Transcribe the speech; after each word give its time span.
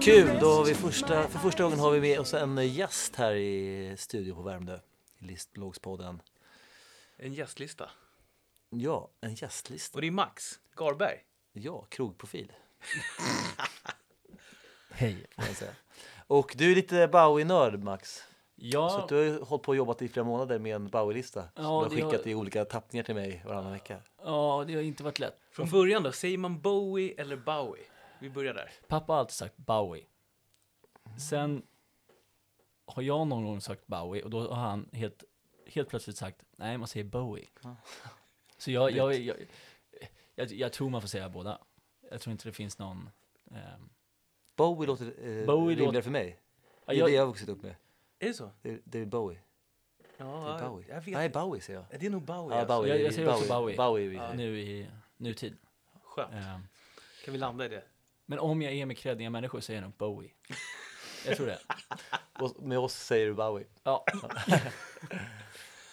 Kul! 0.00 0.38
Då 0.40 0.46
har 0.46 0.64
vi 0.64 0.74
första, 0.74 1.28
för 1.28 1.38
första 1.38 1.62
gången 1.62 1.78
har 1.78 1.90
vi 1.90 2.00
med 2.00 2.20
oss 2.20 2.34
en 2.34 2.68
gäst 2.68 3.16
här 3.16 3.34
i 3.34 3.94
studio 3.98 4.34
på 4.34 4.42
Värmdö. 4.42 4.78
I 5.18 5.24
Listlågspodden. 5.24 6.22
En 7.16 7.34
gästlista. 7.34 7.90
Ja, 8.70 9.08
en 9.20 9.34
gästlista. 9.34 9.96
Och 9.96 10.00
det 10.00 10.06
är 10.06 10.10
Max 10.10 10.60
Garberg. 10.76 11.18
Ja, 11.52 11.86
krogprofil. 11.88 12.52
Hej. 14.90 15.26
Får 15.36 15.42
man 15.42 15.54
säga. 15.54 15.72
Och 16.26 16.54
du 16.58 16.70
är 16.70 16.74
lite 16.74 17.08
Bowie-nörd 17.08 17.82
Max. 17.84 18.16
Så 18.16 18.22
Ja, 18.54 18.98
att 19.02 19.08
du 19.08 19.30
har 19.30 19.40
hållit 19.44 19.62
på 19.62 19.68
och 19.72 19.76
jobbat 19.76 20.02
i 20.02 20.08
flera 20.08 20.26
månader 20.26 20.58
med 20.58 20.76
en 20.76 20.88
Bowie-lista. 20.88 21.40
som 21.42 21.50
Ja, 21.64 21.70
du 21.90 22.02
har 22.02 22.10
skickat 22.10 22.24
har- 22.24 22.30
i 22.30 22.34
olika 22.34 22.64
tappningar 22.64 23.04
till 23.04 23.14
mig 23.14 23.42
varannan 23.46 23.72
vecka. 23.72 23.96
ja, 24.24 24.64
det 24.66 24.74
har 24.74 24.82
inte 24.82 25.02
varit 25.04 25.18
lätt. 25.18 25.38
Från 25.56 25.70
början 25.70 26.02
då, 26.02 26.12
säger 26.12 26.38
man 26.38 26.60
Bowie 26.60 27.14
eller 27.20 27.36
Bowie? 27.36 27.84
Vi 28.18 28.30
börjar 28.30 28.54
där. 28.54 28.70
Pappa 28.88 29.12
har 29.12 29.20
alltid 29.20 29.32
sagt 29.34 29.56
Bowie. 29.56 30.04
Sen 31.30 31.62
har 32.86 33.02
jag 33.02 33.26
någon 33.26 33.44
gång 33.44 33.60
sagt 33.60 33.86
Bowie 33.86 34.22
och 34.22 34.30
då 34.30 34.40
har 34.48 34.54
han 34.68 34.88
helt, 34.92 35.24
helt 35.66 35.88
plötsligt 35.88 36.16
sagt 36.16 36.42
nej, 36.56 36.78
man 36.78 36.88
säger 36.88 37.04
Bowie. 37.04 37.46
Så 38.58 38.70
jag, 38.70 38.90
jag, 38.90 39.14
jag, 39.14 39.36
jag, 40.34 40.52
jag 40.52 40.72
tror 40.72 40.90
man 40.90 41.00
får 41.00 41.08
säga 41.08 41.28
båda. 41.28 41.58
Jag 42.10 42.20
tror 42.20 42.32
inte 42.32 42.48
det 42.48 42.52
finns 42.52 42.78
någon... 42.78 43.10
ehm, 43.50 43.88
Bowie 44.56 44.86
låter 44.86 45.04
eh, 45.06 45.46
Bowie 45.46 45.70
rimligare 45.70 45.86
låter- 45.86 46.02
för 46.02 46.10
mig. 46.10 46.40
Det 46.86 46.92
är 46.92 46.96
jag, 46.96 47.08
det 47.08 47.12
jag 47.14 47.22
har 47.22 47.26
vuxit 47.26 47.48
upp 47.48 47.62
med. 47.62 47.74
Är 48.18 48.26
det 48.28 48.34
så? 48.34 48.50
Det 48.62 48.70
är 48.70 48.80
David 48.84 49.08
Bowie. 49.08 49.38
Det 49.98 50.04
Ja, 50.16 50.58
är 50.58 50.68
Bowie. 50.68 50.88
jag 50.88 51.00
vet 51.00 51.14
Nej. 51.14 51.28
Bowie 51.30 51.60
säger 51.62 51.84
jag. 51.90 52.00
Det 52.00 52.06
är 52.06 52.10
nog 52.10 52.22
Bowie. 52.22 52.56
Ja, 52.56 52.60
alltså. 52.60 52.76
Bowie. 52.76 52.92
Jag- 52.94 53.02
jag 53.02 53.14
säger 53.14 53.28
också 53.34 53.48
Bowie. 53.48 53.76
Bowie. 53.76 54.12
Ja. 54.12 54.32
nu 54.32 54.60
i 54.60 54.86
nutid. 55.16 55.56
Skönt. 56.02 56.32
Ehm, 56.34 56.66
Kan 57.24 57.32
vi 57.32 57.38
landa 57.38 57.64
i 57.64 57.68
det? 57.68 57.82
men 58.26 58.38
om 58.38 58.62
jag 58.62 58.72
är 58.72 58.86
med 58.86 58.98
kreddiga 58.98 59.30
människor 59.30 59.60
så 59.60 59.72
är 59.72 59.76
jag 59.76 59.82
nog 59.82 59.92
Bowie. 59.92 60.30
Jag 61.26 61.36
tror 61.36 61.46
det. 61.46 61.58
Och 62.40 62.62
med 62.62 62.78
oss 62.78 62.94
säger 62.94 63.26
du 63.26 63.34
Bowie. 63.34 63.66
Ja, 63.82 64.04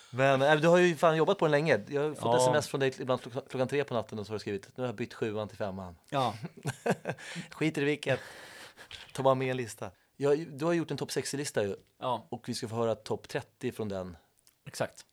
Men 0.09 0.41
äh, 0.41 0.55
du 0.55 0.67
har 0.67 0.77
ju 0.77 0.95
fan 0.95 1.17
jobbat 1.17 1.37
på 1.37 1.45
den 1.45 1.51
länge. 1.51 1.85
Jag 1.89 2.01
har 2.01 2.15
fått 2.15 2.23
Ja. 2.25 2.37
sms 2.37 2.67
från 2.67 2.79
dig 2.79 2.93
ibland 2.99 3.21
klockan, 3.21 3.41
klockan 3.49 3.67
tre 3.67 3.83
på 3.83 3.93
natten 3.93 4.19
och 4.19 4.25
så 4.25 4.31
har 4.31 4.35
du 4.35 4.39
skrivit 4.39 4.77
nu 4.77 4.83
har 4.83 4.87
jag 4.87 4.95
bytt 4.95 5.13
sjuan 5.13 5.47
till 5.47 5.57
femman. 5.57 5.95
ja. 6.09 6.35
Skiter 7.51 7.81
i 7.81 7.85
vilket. 7.85 8.19
Ta 9.13 9.23
bara 9.23 9.35
med 9.35 9.51
en 9.51 9.57
lista. 9.57 9.91
Jag, 10.17 10.47
du 10.47 10.65
har 10.65 10.73
gjort 10.73 10.91
en 10.91 10.97
topp 10.97 11.09
60-lista 11.09 11.63
ju 11.63 11.75
ja 11.99 12.27
och 12.29 12.49
vi 12.49 12.53
ska 12.53 12.67
få 12.67 12.75
höra 12.75 12.95
topp 12.95 13.27
30 13.27 13.71
från 13.71 13.89
den 13.89 14.17
exakt. 14.65 15.05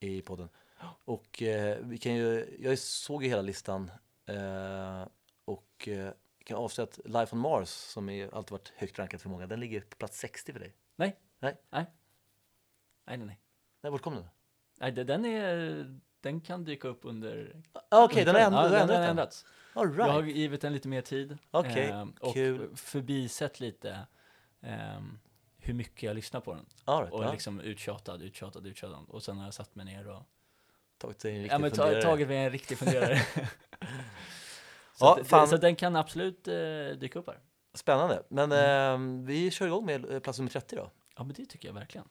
i 0.00 0.22
podden. 0.22 0.48
Och 1.04 1.42
eh, 1.42 1.78
vi 1.82 1.98
kan 1.98 2.14
ju, 2.14 2.56
jag 2.60 2.78
såg 2.78 3.22
ju 3.22 3.28
hela 3.28 3.42
listan 3.42 3.90
eh, 4.26 5.06
och 5.44 5.88
eh, 5.88 6.12
kan 6.44 6.56
avslöja 6.56 6.88
att 6.88 7.00
Life 7.04 7.36
on 7.36 7.40
Mars 7.42 7.68
som 7.68 8.08
är 8.08 8.34
alltid 8.34 8.50
varit 8.52 8.72
högt 8.76 8.98
rankat 8.98 9.22
för 9.22 9.28
många, 9.28 9.46
den 9.46 9.60
ligger 9.60 9.80
på 9.80 9.96
plats 9.96 10.18
60 10.18 10.52
för 10.52 10.60
dig. 10.60 10.74
Nej. 10.96 11.16
Nej. 11.38 11.56
Nej. 11.70 11.84
Nej, 13.06 13.16
nej, 13.16 13.26
nej. 13.26 13.40
Nej, 13.80 13.92
vart 13.92 14.02
kom 14.02 14.14
den? 14.14 14.24
Nej, 14.80 14.92
det- 14.92 15.04
den 15.04 15.24
är... 15.24 16.00
Den 16.20 16.40
kan 16.40 16.64
dyka 16.64 16.88
upp 16.88 17.00
under... 17.04 17.62
Ah, 17.88 18.04
Okej, 18.04 18.24
den 18.24 18.34
har 18.34 18.40
den 18.42 18.52
ändrat 18.52 18.80
har 18.80 18.86
den. 18.86 19.02
ändrats. 19.10 19.46
All 19.74 19.98
Jag 19.98 20.04
har 20.04 20.22
right. 20.22 20.36
givit 20.36 20.60
den 20.60 20.72
lite 20.72 20.88
mer 20.88 21.00
tid. 21.02 21.38
Okej, 21.50 21.90
ehm, 21.90 22.14
och 22.20 22.34
kul. 22.34 22.76
förbisett 22.76 23.60
lite 23.60 24.06
ehm, 24.60 25.18
hur 25.58 25.74
mycket 25.74 26.02
jag 26.02 26.14
lyssnar 26.16 26.40
på 26.40 26.54
den. 26.54 26.66
All 26.84 27.00
right, 27.00 27.12
Och 27.14 27.24
ja. 27.24 27.32
liksom 27.32 27.60
uttjatad, 27.60 28.22
uttjatad, 28.22 28.66
uttjatad. 28.66 29.04
Och 29.08 29.22
sen 29.22 29.36
har 29.38 29.44
jag 29.44 29.54
satt 29.54 29.74
mig 29.74 29.84
ner 29.86 30.08
och 30.08 30.22
Tagit 31.02 31.20
sig 31.20 31.30
en 31.34 31.42
riktig 31.42 31.54
ja, 31.54 31.58
men 31.58 31.70
ta, 31.70 31.82
funderare. 31.82 32.02
tagit 32.02 32.28
mig 32.28 32.36
en 32.36 32.50
riktig 32.50 32.78
funderare. 32.78 33.18
så, 34.94 35.04
Ja, 35.04 35.18
att, 35.20 35.28
fan. 35.28 35.48
så 35.48 35.56
den 35.56 35.76
kan 35.76 35.96
absolut 35.96 36.48
eh, 36.48 36.54
dyka 36.98 37.18
upp 37.18 37.26
här. 37.26 37.38
Spännande. 37.74 38.22
Men 38.28 38.52
eh, 38.52 39.24
vi 39.26 39.50
kör 39.50 39.66
igång 39.66 39.86
med 39.86 40.10
eh, 40.12 40.20
plats 40.20 40.38
nummer 40.38 40.50
30 40.50 40.76
då. 40.76 40.90
Ja, 41.16 41.24
men 41.24 41.34
det 41.34 41.46
tycker 41.46 41.68
jag 41.68 41.74
verkligen. 41.74 42.06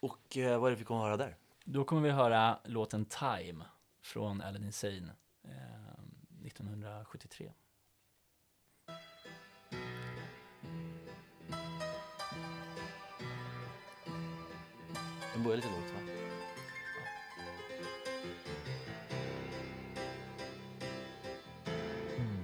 Och 0.00 0.36
eh, 0.36 0.58
vad 0.60 0.66
är 0.66 0.70
det 0.74 0.78
vi 0.78 0.84
kommer 0.84 1.00
att 1.00 1.06
höra 1.06 1.16
där? 1.16 1.36
Då 1.64 1.84
kommer 1.84 2.02
vi 2.02 2.10
höra 2.10 2.58
låten 2.64 3.04
Time 3.04 3.64
från 4.02 4.40
Aladdin 4.42 4.64
Insane 4.66 5.12
eh, 5.44 6.46
1973. 6.46 7.52
Den 15.34 15.42
börjar 15.44 15.56
lite 15.56 15.68
lågt 15.68 15.92
va? 15.94 16.05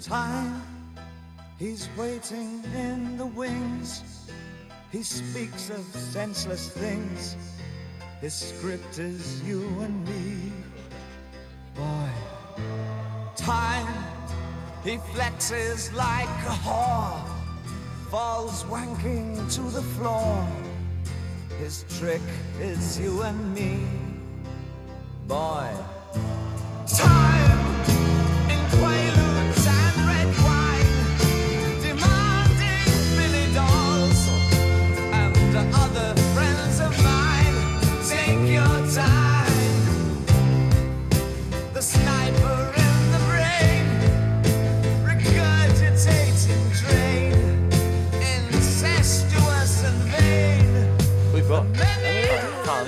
Time, 0.02 0.60
he's 1.60 1.88
waiting 1.96 2.60
in 2.74 3.16
the 3.16 3.26
wings. 3.26 4.02
He 4.90 5.04
speaks 5.04 5.70
of 5.70 5.84
senseless 5.94 6.70
things. 6.70 7.36
His 8.20 8.34
script 8.34 8.98
is 8.98 9.40
you 9.44 9.62
and 9.80 10.04
me. 10.08 10.52
Boy, 11.76 12.08
time, 13.36 13.86
he 14.82 14.96
flexes 15.14 15.94
like 15.94 16.28
a 16.46 16.56
whore, 16.64 17.24
falls 18.10 18.64
wanking 18.64 19.54
to 19.54 19.62
the 19.70 19.82
floor. 19.82 20.44
His 21.60 21.84
trick 21.96 22.22
is 22.58 22.98
you 22.98 23.22
and 23.22 23.54
me. 23.54 23.86
Boy, 25.28 25.70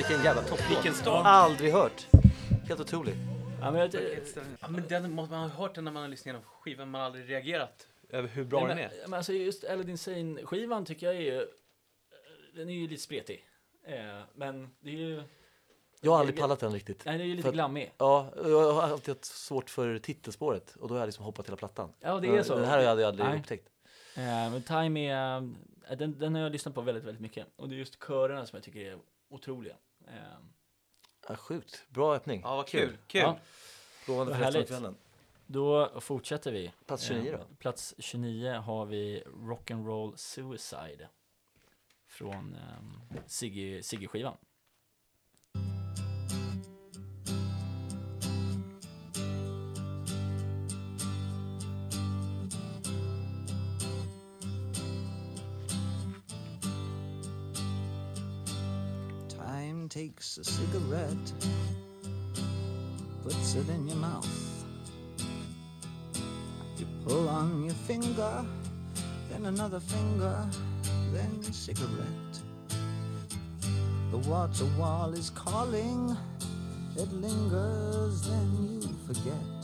vilken 0.09 0.25
jävla 0.25 0.43
topplåt. 0.43 0.71
Vilken 0.71 0.95
start. 0.95 1.23
Aldrig 1.27 1.73
hört. 1.73 2.07
Helt 2.69 2.81
otrolig. 2.81 3.15
Ja, 3.61 3.71
men 3.71 3.81
jag, 3.81 3.95
Ja, 4.61 4.69
men 4.69 4.89
den 4.89 5.13
måste 5.13 5.35
man 5.35 5.51
ha 5.51 5.57
hört 5.57 5.75
den 5.75 5.85
när 5.85 5.93
man 5.93 6.03
har 6.03 6.09
lyssnat 6.09 6.27
igenom 6.27 6.43
skivan, 6.43 6.91
man 6.91 7.01
har 7.01 7.07
aldrig 7.07 7.31
reagerat 7.31 7.87
över 8.09 8.29
hur 8.29 8.45
bra 8.45 8.61
Nej, 8.61 8.69
den 8.69 8.77
men, 8.77 8.85
är. 8.85 9.09
men 9.09 9.15
alltså 9.15 9.33
just 9.33 9.65
Aladdin 9.65 9.91
Insane-skivan 9.91 10.85
tycker 10.85 11.07
jag 11.07 11.17
är 11.17 11.21
ju, 11.21 11.47
den 12.55 12.69
är 12.69 12.75
ju 12.75 12.89
lite 12.89 13.03
spretig. 13.03 13.45
Eh, 13.87 13.97
men 14.35 14.71
det 14.81 14.91
är 14.91 14.95
ju, 14.95 15.23
Jag 16.01 16.13
har 16.13 16.19
aldrig 16.19 16.39
pallat 16.39 16.61
den 16.61 16.73
riktigt. 16.73 17.05
nej 17.05 17.19
det 17.19 17.25
är 17.25 17.27
ju 17.27 17.35
lite 17.35 17.47
För 17.49 17.53
glammig. 17.53 17.93
Ja, 17.99 18.31
jag 18.37 18.73
har 18.73 18.83
alltid 18.83 19.15
haft 19.15 19.25
svårt 19.25 19.71
för 19.71 19.99
titelspåret 19.99 20.77
och 20.77 20.89
då 20.89 20.95
har 20.95 20.99
jag 20.99 21.07
liksom 21.07 21.25
hoppat 21.25 21.47
hela 21.47 21.57
plattan. 21.57 21.93
Ja 22.01 22.21
det 22.21 22.29
är 22.29 22.43
så. 22.43 22.55
Den 22.55 22.65
här 22.65 22.77
har 22.77 22.83
jag 22.83 22.91
aldrig, 22.91 23.07
aldrig 23.09 23.29
Nej. 23.29 23.39
upptäckt. 23.39 23.69
Eh, 24.17 24.23
men 24.25 24.63
Time 24.63 25.11
är, 25.11 25.37
eh, 25.91 25.97
den, 25.99 26.19
den 26.19 26.35
har 26.35 26.43
jag 26.43 26.53
lyssnat 26.53 26.75
på 26.75 26.81
väldigt, 26.81 27.05
väldigt 27.05 27.23
mycket. 27.23 27.47
Och 27.57 27.69
det 27.69 27.75
är 27.75 27.79
just 27.79 27.99
körerna 28.07 28.47
som 28.47 28.57
jag 28.57 28.63
tycker 28.65 28.81
är 28.81 28.99
otroliga. 29.31 29.75
Eh, 30.09 30.15
Ja, 31.29 31.37
sjukt. 31.37 31.85
Bra 31.89 32.15
öppning. 32.15 32.41
Ja, 32.45 32.57
vad 32.57 32.67
kul. 32.69 32.97
Kul. 33.07 33.21
Ja, 33.21 33.39
Lovande 34.09 34.35
för 34.35 34.41
resten 34.45 34.65
kvällen. 34.67 34.97
då 35.47 36.01
fortsätter 36.01 36.53
vi. 36.53 36.73
Plats 36.87 37.03
29 37.05 37.33
då? 37.33 37.39
Eh, 37.39 37.45
plats 37.59 37.95
29 37.99 38.53
har 38.53 38.87
vi 38.87 39.23
Rock'n'Roll 39.27 40.17
Suicide. 40.17 41.09
Från 42.07 42.55
eh, 42.55 43.21
Siggy- 43.27 43.81
takes 60.05 60.37
a 60.37 60.45
cigarette, 60.45 61.33
puts 63.23 63.55
it 63.55 63.67
in 63.71 63.89
your 63.89 63.97
mouth. 63.97 64.65
You 66.77 66.87
pull 67.07 67.27
on 67.27 67.65
your 67.65 67.73
finger, 67.73 68.45
then 69.31 69.47
another 69.47 69.81
finger, 69.81 70.47
then 71.11 71.43
cigarette. 71.43 72.35
The 74.11 74.19
water 74.29 74.67
wall 74.79 75.15
is 75.15 75.31
calling, 75.31 76.15
it 76.99 77.11
lingers, 77.15 78.29
then 78.29 78.81
you 78.83 78.95
forget. 79.07 79.59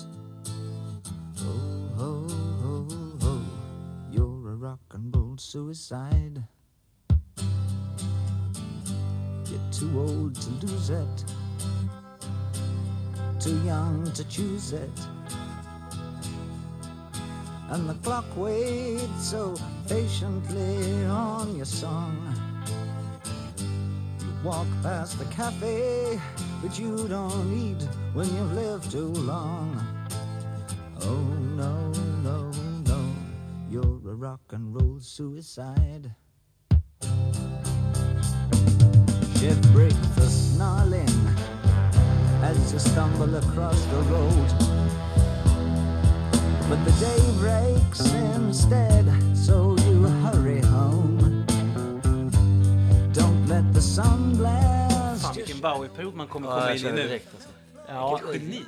Oh, 1.41 1.91
ho, 1.99 2.27
ho, 2.63 2.89
ho, 3.21 3.43
you're 4.11 4.53
a 4.53 4.57
rock 4.57 4.81
and 4.93 5.15
roll 5.15 5.37
suicide. 5.37 6.43
You're 9.51 9.73
too 9.73 9.99
old 9.99 10.35
to 10.37 10.67
lose 10.67 10.91
it, 10.91 11.25
too 13.41 13.59
young 13.65 14.11
to 14.13 14.25
choose 14.25 14.73
it. 14.73 14.91
and 17.71 17.89
the 17.89 17.95
clock 17.95 18.25
waits 18.37 19.31
so 19.31 19.55
patiently 19.89 21.05
on 21.05 21.57
your 21.57 21.65
song. 21.65 22.17
You 23.59 24.29
walk 24.43 24.67
past 24.83 25.19
the 25.19 25.25
cafe, 25.27 26.21
but 26.61 26.79
you 26.79 27.07
don't 27.07 27.53
eat 27.53 27.83
when 28.13 28.27
you've 28.35 28.53
lived 28.55 28.91
too 28.91 29.13
long. 29.13 29.81
Oh 31.03 31.23
no, 31.57 31.93
no, 32.25 32.51
no, 32.87 33.15
you're 33.71 34.11
a 34.11 34.15
rock 34.15 34.43
and 34.51 34.75
roll 34.75 34.99
suicide. 34.99 36.11
Breaks 39.41 39.97
the 40.17 40.27
snarling 40.29 41.09
as 42.43 42.73
you 42.73 42.79
stumble 42.79 43.35
across 43.37 43.85
the 43.87 43.97
road. 44.13 44.49
But 46.69 46.85
the 46.85 46.93
day 47.01 47.21
breaks 47.41 48.01
instead, 48.15 49.07
so 49.35 49.77
you 49.89 50.03
hurry 50.05 50.61
home. 50.61 51.47
Don't 53.15 53.47
let 53.49 53.73
the 53.75 53.81
sun 53.81 54.37
blast 54.37 55.23
Fan 55.23 55.35
vilken 55.35 55.61
Bowie-period 55.61 56.15
man 56.15 56.29
kommer 56.29 56.49
Ja, 56.49 56.55
komma 56.55 56.69
jag 56.69 56.77
in 56.77 56.87
i 56.87 56.93
nu. 56.93 56.97
direkt 57.03 57.35
alltså. 57.35 57.49
Ja, 57.89 58.21
Geni. 58.33 58.65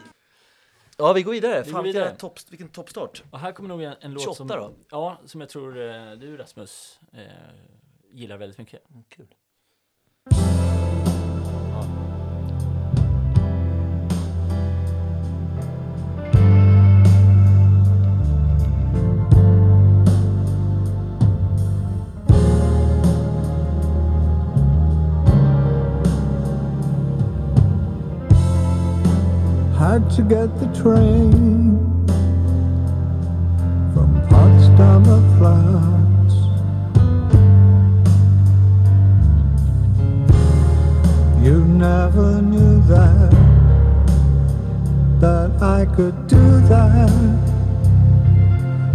Ja, 0.98 1.12
vi 1.12 1.22
går 1.22 1.32
vidare. 1.32 1.62
Vi 1.62 1.70
Fan, 1.70 1.78
går 1.78 1.82
vidare. 1.92 2.14
topp, 2.16 2.38
vilken 2.50 2.68
toppstart. 2.68 3.22
och 3.30 3.38
här 3.38 3.52
kommer 3.52 3.68
nog 3.68 3.82
en, 3.82 3.94
en 4.00 4.12
låt 4.12 4.22
28 4.22 4.36
som, 4.36 4.46
då? 4.48 4.72
Ja, 4.90 5.18
som 5.26 5.40
jag 5.40 5.50
tror 5.50 5.90
eh, 5.90 6.12
du 6.12 6.36
Rasmus 6.36 7.00
eh, 7.12 7.20
gillar 8.12 8.36
väldigt 8.36 8.58
mycket. 8.58 8.90
Mm, 8.90 9.04
kul. 9.08 9.26
Had 29.82 30.08
to 30.12 30.22
get 30.22 30.48
the 30.60 30.66
train 30.80 31.76
from 33.92 34.14
Potsdamer 34.28 35.38
Platz. 35.38 36.11
Never 41.82 42.40
knew 42.40 42.80
that 42.82 43.30
that 45.18 45.50
I 45.60 45.84
could 45.96 46.28
do 46.28 46.44
that. 46.68 47.10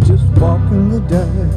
Just 0.05 0.25
walking 0.39 0.87
the 0.87 1.01
dead. 1.01 1.51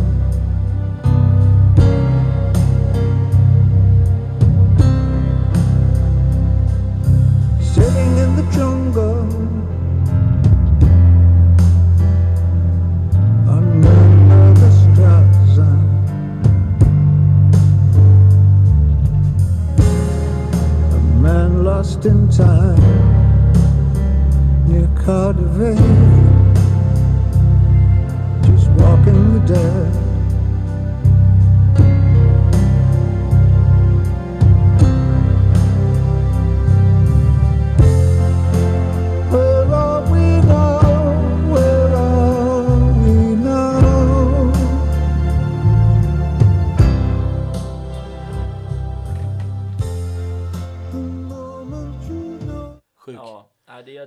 Sitting 7.75 8.13
in 8.25 8.31
the 8.35 8.47
jungle 8.57 9.40
lost 21.63 22.07
in 22.07 22.27
time 22.31 22.81
near 24.67 24.89
Cardiff, 25.05 25.77
just 28.47 28.69
walking 28.81 29.35
the 29.35 29.41
dead. 29.47 30.10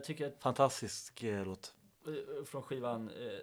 Jag 0.04 0.08
tycker 0.08 0.28
att 0.28 0.44
Fantastisk 0.44 1.24
eh, 1.24 1.46
låt. 1.46 1.74
eh, 2.08 2.46
från 2.46 2.64
skivan 2.64 3.10
eh, 3.10 3.40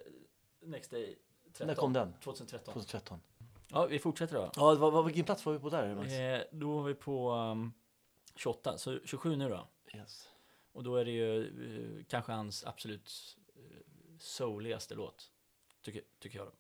Next 0.60 0.90
Day 0.90 1.18
13, 1.52 1.66
När 1.66 1.74
kom 1.74 1.92
den? 1.92 2.14
2013. 2.22 2.74
2013. 2.74 3.20
Ja, 3.68 3.86
vi 3.86 3.98
fortsätter 3.98 4.34
då. 4.34 4.50
Ja, 4.56 4.74
vad, 4.74 4.92
vad, 4.92 5.04
vilken 5.04 5.24
plats 5.24 5.46
var 5.46 5.52
vi 5.52 5.58
på 5.58 5.70
där? 5.70 6.36
Eh, 6.36 6.42
då 6.52 6.78
var 6.78 6.84
vi 6.84 6.94
på 6.94 7.30
um, 7.32 7.72
28, 8.36 8.78
så 8.78 8.98
27 9.04 9.36
nu 9.36 9.48
då. 9.48 9.68
Yes. 9.94 10.28
Och 10.72 10.82
då 10.84 10.96
är 10.96 11.04
det 11.04 11.10
ju 11.10 11.44
eh, 11.98 12.04
kanske 12.08 12.32
hans 12.32 12.64
absolut 12.66 13.36
eh, 13.56 13.62
souligaste 14.18 14.94
låt. 14.94 15.30
Tycker, 15.82 16.02
tycker 16.18 16.38
jag 16.38 16.46
då. 16.46 16.52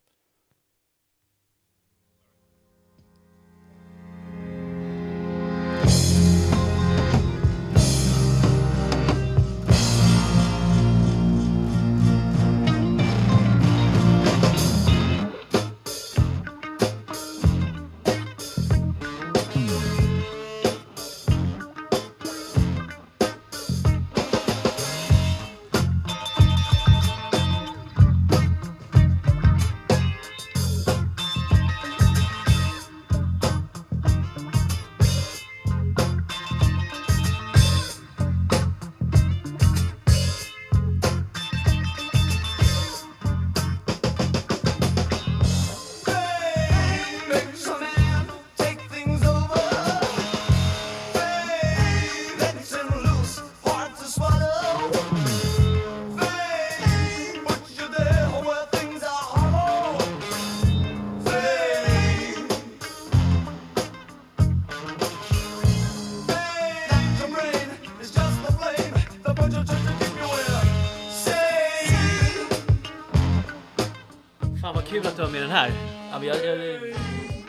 Den 75.50 75.58
här. 75.58 75.70
Ja, 76.10 76.18
men 76.18 76.28
jag, 76.28 76.44
jag, 76.44 76.88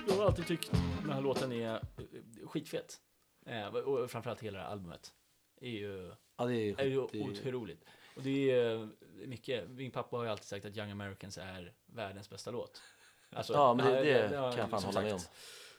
jag 0.08 0.16
har 0.16 0.26
alltid 0.26 0.48
tyckt 0.48 0.72
den 1.02 1.10
här 1.10 1.22
låten 1.22 1.52
är 1.52 1.74
eh, 1.74 2.48
skitfet. 2.48 3.02
Eh, 3.46 3.68
och 3.68 4.12
framförallt 4.12 4.42
hela 4.42 4.58
det 4.58 4.64
här 4.64 4.72
albumet. 4.72 5.14
Är 5.62 5.70
ju, 5.70 6.14
Ja, 6.38 6.46
det 6.46 6.56
är, 6.56 6.80
är 6.80 6.86
ju 6.86 7.08
det 7.12 7.20
otroligt. 7.20 7.86
Och 8.16 8.24
det 8.24 8.52
är 8.52 8.76
eh, 8.76 8.88
mycket, 9.28 9.70
min 9.70 9.92
pappa 9.92 10.18
har 10.18 10.24
ju 10.24 10.30
alltid 10.30 10.46
sagt 10.46 10.66
att 10.66 10.78
Young 10.78 10.92
Americans 10.92 11.38
är 11.38 11.74
världens 11.86 12.30
bästa 12.30 12.52
låt. 12.52 12.82
Alltså, 13.30 13.54
Ja, 13.54 13.74
men 13.74 13.86
det, 13.86 14.28
det, 14.28 14.38
har 14.38 14.52
kan 14.52 14.60
jag 14.60 14.70
fan 14.70 14.84
hålla 14.84 15.02
med 15.02 15.14
om. 15.14 15.20
sagt. 15.20 15.32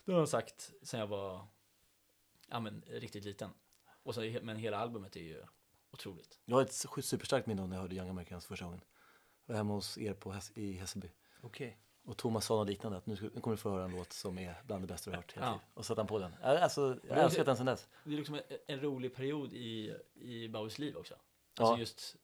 Det 0.05 0.12
har 0.12 0.19
han 0.19 0.26
sagt 0.26 0.73
sen 0.83 1.00
jag 1.00 1.07
var 1.07 1.47
ja, 2.49 2.61
men, 2.61 2.83
riktigt 2.87 3.25
liten. 3.25 3.50
Och 4.02 4.14
så, 4.14 4.21
men 4.43 4.57
hela 4.57 4.79
albumet 4.79 5.17
är 5.17 5.21
ju 5.21 5.43
otroligt. 5.91 6.41
Jag 6.45 6.57
har 6.57 6.62
ett 6.62 7.05
superstarkt 7.05 7.47
minne 7.47 7.67
när 7.67 7.76
jag 7.76 7.83
hörde 7.83 7.95
Young 7.95 8.09
Americans 8.09 8.47
första 8.47 8.64
gången. 8.64 8.81
Jag 9.47 9.55
var 9.55 9.59
hemma 9.59 9.75
hos 9.75 9.99
er 9.99 10.14
på 10.14 10.35
i 10.55 10.73
Hässelby. 10.73 11.11
Okej. 11.41 11.79
Och 12.04 12.16
Thomas 12.16 12.44
sa 12.47 12.56
något 12.56 12.68
liknande, 12.68 12.99
att 12.99 13.06
nu, 13.06 13.16
ska, 13.16 13.26
nu 13.35 13.40
kommer 13.40 13.56
du 13.56 13.62
få 13.62 13.71
höra 13.71 13.85
en 13.85 13.97
låt 13.97 14.12
som 14.12 14.38
är 14.38 14.62
bland 14.66 14.82
det 14.82 14.87
bästa 14.87 15.11
du 15.11 15.16
har 15.16 15.23
hört. 15.23 15.35
Ja. 15.40 15.61
Och 15.75 15.87
satte 15.87 16.00
han 16.00 16.06
på 16.06 16.18
den. 16.18 16.32
Alltså, 16.42 16.99
jag 17.09 17.14
har 17.16 17.23
älskat 17.23 17.47
den 17.47 17.56
sedan 17.56 17.66
dess. 17.66 17.88
Det 18.04 18.12
är 18.12 18.16
liksom 18.16 18.35
en, 18.35 18.40
en 18.66 18.80
rolig 18.80 19.14
period 19.14 19.52
i, 19.52 19.94
i 20.14 20.49
Bowies 20.49 20.78
liv 20.78 20.97
också. 20.97 21.14
Alltså 21.61 21.75
Ja. 21.75 21.78
just 21.78 22.16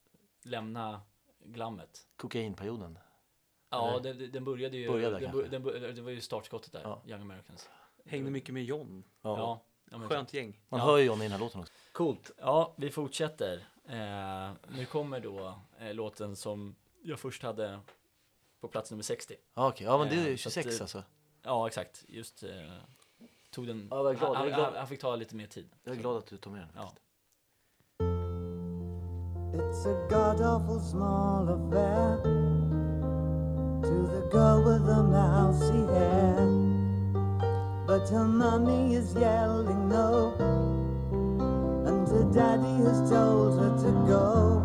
lämna 0.43 1.01
glammet. 1.45 2.07
Kokainperioden. 2.17 2.99
Ja, 3.71 3.99
den, 4.03 4.33
den 4.33 4.45
började 4.45 4.77
ju, 4.77 4.89
Började 4.89 5.19
den, 5.19 5.63
den, 5.63 5.95
det 5.95 6.03
var 6.03 6.11
ju 6.11 6.21
startskottet 6.21 6.73
där, 6.73 6.81
Ja. 6.83 7.03
Young 7.07 7.21
Americans. 7.23 7.69
Hängde 8.07 8.31
mycket 8.31 8.55
med 8.55 8.65
John. 8.65 9.05
Ja. 9.23 9.61
Ja, 9.91 9.99
Skönt 10.09 10.35
gäng. 10.35 10.61
Man 10.69 10.81
Ja. 10.81 10.87
hör 10.87 10.99
ju 10.99 11.05
John 11.05 11.19
i 11.19 11.23
den 11.23 11.33
här 11.33 11.39
låten 11.39 11.61
också. 11.61 11.73
Coolt. 11.93 12.31
ja 12.39 12.75
vi 12.79 12.91
fortsätter. 12.91 13.69
Eh, 13.89 14.53
nu 14.69 14.85
kommer 14.91 15.21
då 15.21 15.61
eh, 15.79 15.95
låten 15.95 16.37
som 16.37 16.77
jag 17.03 17.21
först 17.21 17.43
hade 17.43 17.81
på 18.61 18.69
plats 18.69 18.91
nummer 18.91 19.03
60. 19.05 19.35
Ja, 19.55 19.69
okej. 19.69 19.87
Ja, 19.87 19.99
men 19.99 20.09
det 20.09 20.15
är 20.15 20.19
Eh, 20.25 20.29
ju 20.29 20.37
så 20.39 20.49
att, 20.49 20.53
26 20.53 20.77
eh, 20.77 20.83
alltså. 20.83 21.03
Ja, 21.43 21.67
exakt. 21.67 22.05
Just 22.09 22.43
eh, 22.43 22.51
tog 23.51 23.67
den... 23.67 23.89
Ja, 23.91 23.97
jag 23.97 24.11
är 24.11 24.15
glad, 24.15 24.37
han, 24.37 24.45
jag 24.45 24.53
är 24.53 24.57
glad. 24.57 24.69
Han, 24.69 24.77
han 24.77 24.87
fick 24.87 25.01
ta 25.01 25.17
lite 25.17 25.37
mer 25.37 25.47
tid. 25.47 25.69
Jag 25.85 25.97
är 25.97 26.01
glad 26.01 26.17
att 26.17 26.27
du 26.27 26.37
tog 26.37 26.53
med 26.53 26.63
den. 26.63 26.69
Ja. 26.75 26.93
It's 29.53 29.87
a 29.87 30.07
god 30.11 30.41
awful 30.47 30.81
small 30.81 31.49
affair 31.49 32.17
to 33.83 34.07
the 34.13 34.37
girl 34.37 34.63
with 34.65 34.87
the 34.87 35.03
mousy 35.03 35.93
hair. 35.93 36.47
But 37.87 38.09
her 38.11 38.25
mummy 38.25 38.95
is 38.97 39.15
yelling 39.17 39.89
no, 39.89 40.33
and 41.89 42.09
her 42.09 42.25
daddy 42.35 42.85
has 42.85 43.11
told 43.11 43.59
her 43.59 43.71
to 43.79 43.91
go. 44.07 44.63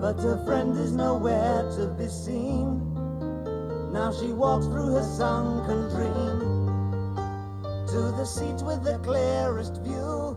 But 0.00 0.20
her 0.20 0.42
friend 0.44 0.78
is 0.78 0.92
nowhere 0.92 1.68
to 1.76 1.86
be 1.98 2.08
seen. 2.08 2.94
Now 3.92 4.12
she 4.12 4.32
walks 4.32 4.66
through 4.66 4.94
her 4.94 5.02
sunken 5.02 5.88
dream 5.90 6.38
to 7.88 8.00
the 8.16 8.24
seat 8.24 8.62
with 8.64 8.84
the 8.84 8.98
clearest 9.02 9.82
view 9.82 10.36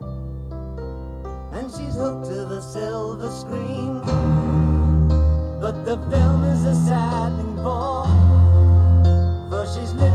and 1.53 1.69
she's 1.69 1.95
hooked 1.95 2.25
to 2.25 2.45
the 2.45 2.61
silver 2.61 3.29
screen. 3.29 3.99
But 5.59 5.85
the 5.85 5.97
film 6.09 6.43
is 6.45 6.65
a 6.65 6.75
sad 6.87 7.35
thing 7.37 7.55
for, 7.57 8.07
she's 9.75 9.93
lived 9.93 10.10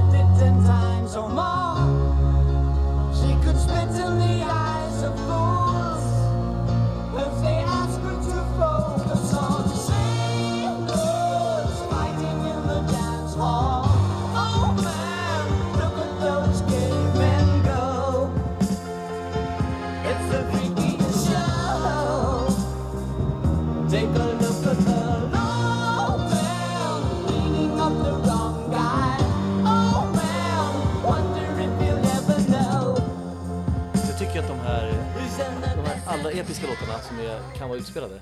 episka 36.38 36.66
låtarna 36.66 36.98
som 36.98 37.18
är, 37.18 37.56
kan 37.58 37.68
vara 37.68 37.78
utspelade. 37.78 38.20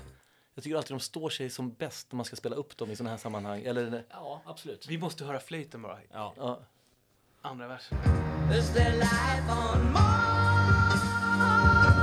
Jag 0.55 0.63
tycker 0.63 0.77
alltid 0.77 0.91
de 0.95 0.99
står 0.99 1.29
sig 1.29 1.49
som 1.49 1.73
bäst 1.73 2.11
när 2.11 2.15
man 2.15 2.25
ska 2.25 2.35
spela 2.35 2.55
upp 2.55 2.77
dem 2.77 2.91
i 2.91 2.95
sådana 2.95 3.09
här 3.09 3.17
sammanhang. 3.17 3.61
Eller, 3.61 4.03
Ja, 4.11 4.41
absolut. 4.45 4.87
Vi 4.87 4.97
måste 4.97 5.25
höra 5.25 5.39
flöjten 5.39 5.81
bara. 5.81 5.97
Ja. 6.13 6.33
ja. 6.37 6.59
Andra 7.41 7.67
versen. 7.67 7.97
Is 8.59 8.73
there 8.73 8.91
life 8.95 9.51
on 9.51 9.91
Mars? 9.93 11.01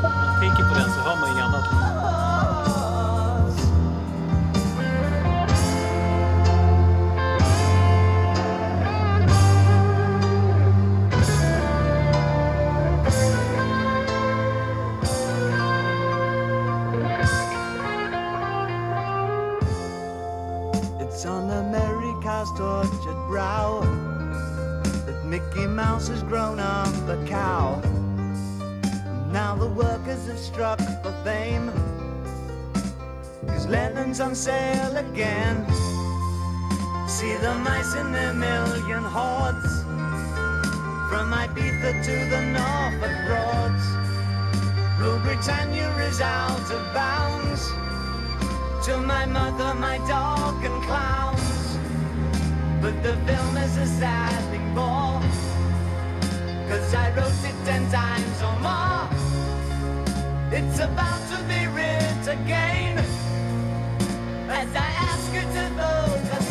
Man 0.02 0.40
tänker 0.40 0.62
på 0.69 0.75
den 0.78 0.90
så 0.90 1.00
hör 1.00 1.21
man 1.21 1.31
inget 1.31 1.45
annat. 1.45 2.51
Mouse 25.93 26.09
has 26.09 26.23
grown 26.23 26.59
up 26.59 26.95
a 27.07 27.23
cow. 27.27 27.79
Now 29.31 29.55
the 29.55 29.67
workers 29.67 30.27
have 30.27 30.39
struck 30.39 30.81
for 31.03 31.13
fame. 31.23 31.71
Cause 33.47 33.67
Lennon's 33.67 34.19
on 34.19 34.35
sale 34.35 34.97
again. 34.97 35.57
See 37.07 37.37
the 37.37 37.55
mice 37.63 37.95
in 37.95 38.11
their 38.11 38.33
million 38.33 39.05
hordes. 39.05 39.73
From 41.11 41.27
Ibiza 41.43 41.93
to 42.07 42.17
the 42.33 42.41
Norfolk 42.57 43.17
Broads. 43.27 43.87
Rule 44.99 45.21
Britannia 45.21 45.91
is 46.09 46.23
out 46.23 46.69
of 46.73 46.83
bounds 46.95 47.69
to 48.87 48.97
my 48.97 49.27
mother, 49.27 49.75
my 49.75 49.99
dog, 50.09 50.65
and 50.65 50.83
clowns. 50.85 51.77
But 52.81 53.03
the 53.03 53.15
film 53.27 53.57
is 53.59 53.77
a 53.77 53.87
sad 53.87 54.41
thing 54.51 54.75
for, 54.75 55.51
cause 56.73 56.95
I 56.95 57.11
wrote 57.17 57.45
it 57.50 57.57
ten 57.64 57.83
times 57.91 58.38
or 58.49 58.57
more. 58.67 59.05
It's 60.59 60.79
about 60.88 61.21
to 61.31 61.38
be 61.49 61.61
writ 61.75 62.26
again, 62.38 62.99
as 64.49 64.71
I 64.75 64.88
ask 65.09 65.35
you 65.35 65.43
to 65.55 65.64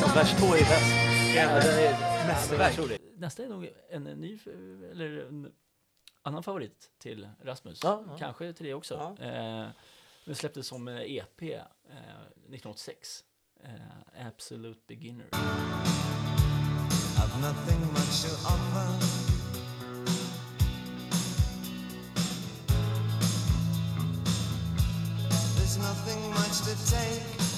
on 0.06 0.16
Vers 0.16 0.32
2 0.40 0.46
är 0.46 0.60
bäst. 0.60 1.36
Ja, 1.36 1.48
den 1.48 1.80
är 1.80 2.28
mästerverk. 2.28 3.02
Nästa 3.18 3.44
är 3.44 3.50
nog 3.50 3.70
en 3.90 4.04
ny, 4.04 4.40
eller 4.92 5.28
en 5.28 5.52
annan 6.22 6.44
favorit 6.44 6.92
till 6.98 7.30
Rasmus. 7.44 7.80
Ja, 7.84 8.04
ja. 8.08 8.18
Kanske 8.18 8.54
till 8.54 8.66
det 8.66 8.74
också. 8.74 9.16
Ja. 9.20 9.26
Eh, 9.26 9.68
den 10.26 10.36
släpptes 10.36 10.68
som 10.68 10.88
eh, 10.88 11.02
EP 11.02 11.42
eh, 11.42 11.50
1986. 11.50 13.24
Eh, 13.64 14.28
Absolute 14.28 14.82
Beginner. 14.88 15.28
I've 17.18 17.42
nothing 17.42 17.80
much 17.80 18.24
to 18.24 18.30
offer. 18.48 19.31
Nothing 25.78 26.30
much 26.32 26.62
to 26.62 26.92
take. 26.92 27.51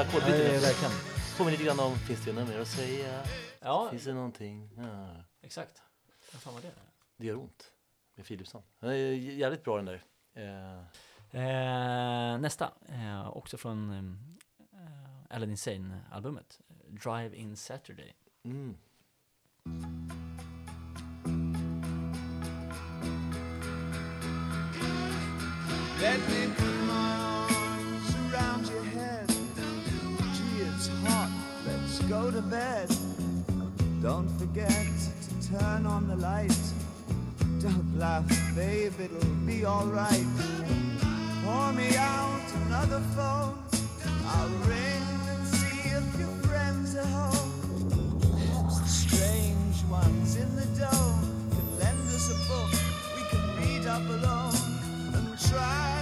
Ja, 0.00 0.06
ackordbyten. 0.06 0.38
det 0.38 0.56
är 0.56 0.60
verkligen. 0.60 0.92
Påminner 1.36 1.58
lite 1.58 1.64
grann 1.64 1.80
om, 1.80 1.98
finns 1.98 2.24
det 2.24 2.32
något 2.32 2.48
mer 2.48 2.60
att 2.60 2.68
säga? 2.68 3.22
Ja, 3.60 3.88
Finns 3.90 4.04
det 4.04 4.12
någonting? 4.14 4.70
Ja. 4.76 5.16
exakt. 5.42 5.82
Vad 6.32 6.42
fan 6.42 6.54
var 6.54 6.60
det? 6.60 6.70
Det 7.16 7.26
gör 7.26 7.36
ont. 7.36 7.72
Med 8.14 8.26
Philipsson. 8.26 8.62
Den 8.80 8.90
är 8.90 8.96
jävligt 9.14 9.64
bra 9.64 9.76
den 9.76 9.84
där. 9.86 10.04
Eh, 10.34 10.84
Eh, 11.32 12.38
nästa, 12.38 12.70
eh, 12.88 13.28
också 13.36 13.56
från 13.56 13.90
eh, 14.72 15.34
Aladdin 15.34 15.56
Sane-albumet. 15.56 16.60
Drive 16.88 17.36
In 17.36 17.56
Saturday. 17.56 18.14
mm. 18.44 18.76
Let 26.00 26.18
me 26.30 26.49
to 32.40 32.46
bed. 32.46 32.88
Don't 34.02 34.28
forget 34.38 34.70
to 34.70 35.58
turn 35.58 35.84
on 35.86 36.08
the 36.08 36.16
light. 36.16 36.56
Don't 37.60 37.98
laugh, 37.98 38.24
babe. 38.54 38.92
It'll 38.98 39.34
be 39.46 39.66
alright. 39.66 40.26
pour 41.44 41.72
me 41.72 41.96
out 41.96 42.40
another 42.66 43.00
phone. 43.16 43.58
I'll 44.26 44.56
ring 44.68 45.06
and 45.32 45.46
see 45.46 45.90
if 45.98 46.06
your 46.18 46.34
friends 46.48 46.96
are 46.96 47.12
home. 47.20 47.50
Perhaps 48.20 48.90
strange 48.90 49.78
ones 49.90 50.36
in 50.36 50.50
the 50.56 50.68
dome 50.78 51.22
can 51.54 51.78
lend 51.78 52.08
us 52.16 52.26
a 52.30 52.38
book 52.48 52.70
we 53.16 53.22
can 53.32 53.44
read 53.60 53.86
up 53.86 54.06
alone 54.16 54.54
and 55.14 55.38
try 55.48 55.99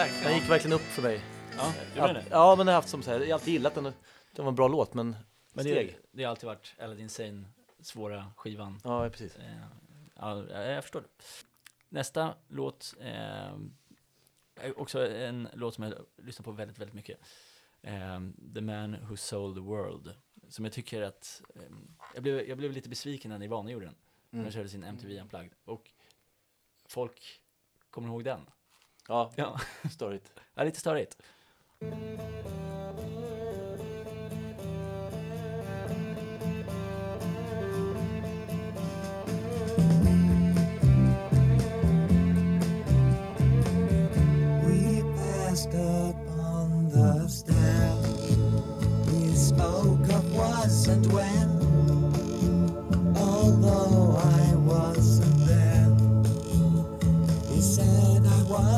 Den 0.00 0.08
Verkligen. 0.08 0.38
gick 0.40 0.50
verkligen 0.50 0.74
upp 0.74 0.80
för 0.82 1.02
mig. 1.02 1.20
Ja, 1.56 1.72
menar 1.94 2.14
det? 2.14 2.24
Ja, 2.30 2.54
men 2.56 2.66
jag 2.66 2.72
har 2.72 2.78
haft 2.78 2.88
som 2.88 3.02
så 3.02 3.10
här, 3.10 3.20
jag 3.20 3.26
har 3.26 3.32
alltid 3.34 3.52
gillat 3.52 3.74
den. 3.74 3.84
Det 4.34 4.42
var 4.42 4.48
en 4.48 4.54
bra 4.54 4.68
låt, 4.68 4.94
men, 4.94 5.16
Men 5.52 5.64
steg. 5.64 5.86
det, 5.86 5.96
det 6.10 6.22
har 6.24 6.30
alltid 6.30 6.46
varit 6.46 6.74
Aladdin 6.80 7.08
Sane, 7.08 7.44
svåra 7.80 8.32
skivan. 8.36 8.80
Ja, 8.84 9.08
precis. 9.10 9.36
Eh, 9.36 9.44
Ja, 10.16 10.44
jag 10.50 10.70
jag 10.72 10.84
förstår. 10.84 11.04
Nästa 11.88 12.34
låt 12.48 12.94
eh, 13.00 13.52
är 14.60 14.78
också 14.80 15.08
en 15.10 15.48
låt 15.54 15.74
som 15.74 15.84
jag 15.84 15.94
lyssnar 16.16 16.44
på 16.44 16.52
väldigt, 16.52 16.78
väldigt 16.78 16.94
mycket. 16.94 17.18
Eh, 17.82 18.20
the 18.54 18.60
Man 18.60 18.96
Who 19.08 19.16
Sold 19.16 19.56
the 19.56 19.60
World. 19.60 20.14
Som 20.48 20.64
jag 20.64 20.74
tycker 20.74 21.02
att, 21.02 21.42
eh, 21.54 21.62
jag, 22.14 22.22
blev, 22.22 22.48
jag 22.48 22.58
blev 22.58 22.72
lite 22.72 22.88
besviken 22.88 23.28
när 23.30 23.38
Nirvana 23.38 23.70
gjorde 23.70 23.86
den. 23.86 23.94
När 24.30 24.38
de 24.38 24.40
Mm. 24.40 24.52
körde 24.52 24.68
sin 24.68 24.84
MTV 24.84 25.20
Unplugged. 25.20 25.52
Och 25.64 25.90
folk 26.88 27.40
kommer 27.90 28.08
ihåg 28.08 28.24
den. 28.24 28.40
Ja, 29.10 29.30
Ja, 29.36 29.60
störigt. 29.90 30.32
ja 30.54 30.62
lite 30.62 30.80
störigt. 30.80 31.16
We 44.62 45.02
passed 45.16 45.74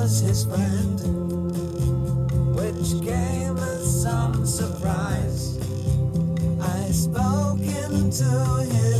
was 0.02 0.18
his 0.18 0.44
friend, 0.46 0.98
which 2.56 2.90
came 3.06 3.56
as 3.56 4.02
some 4.02 4.44
surprise. 4.44 5.58
I 6.60 6.90
spoke 6.90 7.60
into 7.60 8.28
his 8.68 8.91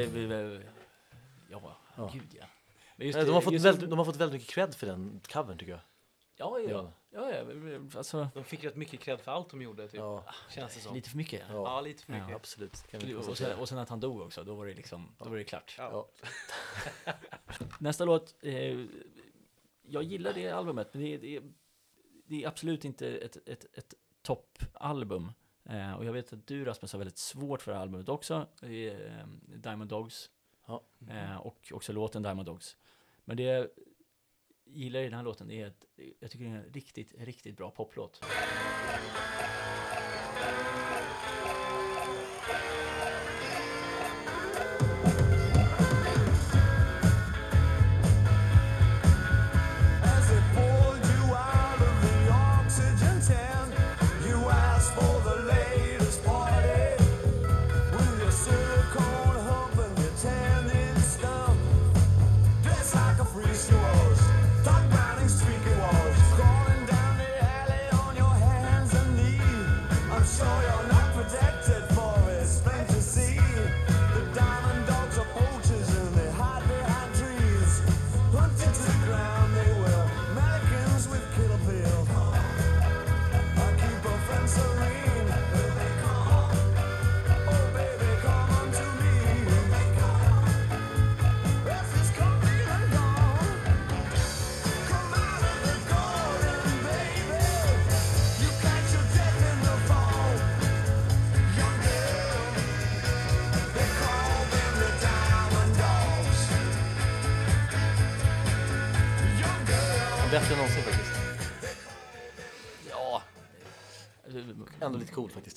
Ja, 0.00 0.06
vi- 0.06 0.60
ja, 1.50 1.76
Ja. 1.96 2.10
gud 2.12 2.34
ja. 2.40 2.44
Men 2.96 3.06
just 3.06 3.16
Nej, 3.16 3.26
de, 3.26 3.32
har 3.32 3.40
fått 3.40 3.52
just- 3.52 3.64
väldigt, 3.64 3.90
de 3.90 3.98
har 3.98 4.04
fått 4.04 4.16
väldigt 4.16 4.40
mycket 4.40 4.54
cred 4.54 4.74
för 4.74 4.86
den 4.86 5.20
covern 5.32 5.58
tycker 5.58 5.72
jag. 5.72 5.80
Ja, 6.36 6.58
ja, 6.58 6.70
Ja. 6.70 6.92
ja, 7.10 7.30
ja, 7.30 7.80
alltså 7.96 8.28
De 8.34 8.44
fick 8.44 8.64
rätt 8.64 8.76
mycket 8.76 9.00
cred 9.00 9.20
för 9.20 9.32
allt 9.32 9.50
de 9.50 9.62
gjorde, 9.62 9.88
typ. 9.88 9.94
Ja, 10.00 10.24
Känns 10.50 10.74
det 10.74 10.80
som. 10.80 10.94
lite 10.94 11.10
för 11.10 11.16
mycket. 11.16 11.42
ja, 11.48 11.54
Ja, 11.54 11.80
lite 11.80 12.04
för 12.04 12.12
Ja. 12.12 12.18
mycket. 12.20 12.36
absolut. 12.36 12.86
Kan 12.90 13.00
vi 13.00 13.14
Och 13.14 13.36
sen, 13.38 13.58
och 13.58 13.68
sen 13.68 13.78
att 13.78 13.88
han 13.88 14.00
dog 14.00 14.20
också, 14.20 14.44
då 14.44 14.54
var 14.54 14.66
det 14.66 14.74
liksom, 14.74 15.14
då 15.18 15.28
var 15.28 15.36
det 15.36 15.44
klart. 15.44 15.74
Ja. 15.78 16.08
Nästa 17.78 18.04
låt, 18.04 18.34
eh, 18.42 18.84
jag 19.82 20.02
gillar 20.02 20.32
det 20.32 20.50
albumet, 20.50 20.94
men 20.94 21.02
det, 21.02 21.14
är- 21.14 21.18
det, 21.18 21.36
är- 21.36 21.52
det 22.26 22.42
är 22.44 22.48
absolut 22.48 22.84
inte 22.84 23.08
ett, 23.16 23.36
ett, 23.48 23.66
ett 23.78 23.94
toppalbum. 24.22 25.32
Eh, 25.64 25.92
och 25.92 26.04
jag 26.04 26.12
vet 26.12 26.32
att 26.32 26.46
du 26.46 26.64
Rasmus 26.64 26.92
har 26.92 26.98
väldigt 26.98 27.18
svårt 27.18 27.62
för 27.62 27.70
det 27.72 27.76
här 27.76 27.82
albumet 27.82 28.08
också, 28.08 28.46
eh, 28.62 29.26
Diamond 29.56 29.90
Dogs. 29.90 30.30
Ja. 30.66 30.82
Eh, 31.10 31.36
och 31.36 31.72
också 31.72 31.92
låten 31.92 32.22
Diamond 32.22 32.46
Dogs. 32.46 32.76
Men 33.24 33.36
det 33.36 33.42
jag 33.42 33.66
gillar 34.64 35.00
i 35.00 35.04
den 35.04 35.14
här 35.14 35.22
låten, 35.22 35.50
är 35.50 35.66
att 35.66 35.84
jag 36.20 36.30
tycker 36.30 36.44
det 36.44 36.50
är 36.50 36.54
en 36.54 36.72
riktigt, 36.72 37.14
riktigt 37.18 37.56
bra 37.56 37.70
poplåt. 37.70 38.24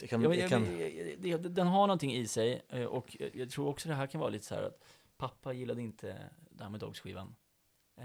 Jag 0.06 0.10
kan, 0.10 0.22
jag 0.22 0.36
jag, 0.36 0.50
kan, 0.50 0.80
jag, 1.30 1.42
det- 1.42 1.50
den 1.50 1.68
har 1.68 1.88
någonting 1.88 2.14
i 2.14 2.28
sig 2.28 2.62
eh, 2.70 2.84
och 2.86 3.18
jag- 3.34 3.50
tror 3.52 3.68
också 3.68 3.90
det 3.90 3.96
här 3.96 4.08
kan 4.08 4.22
vara 4.22 4.30
lite 4.30 4.46
så 4.46 4.56
här 4.56 4.64
att 4.64 4.84
pappa 5.18 5.54
gillade 5.54 5.82
inte 5.82 6.30
Diamond 6.50 6.80
Dogs-skivan. 6.84 7.36
Eh, 7.98 8.04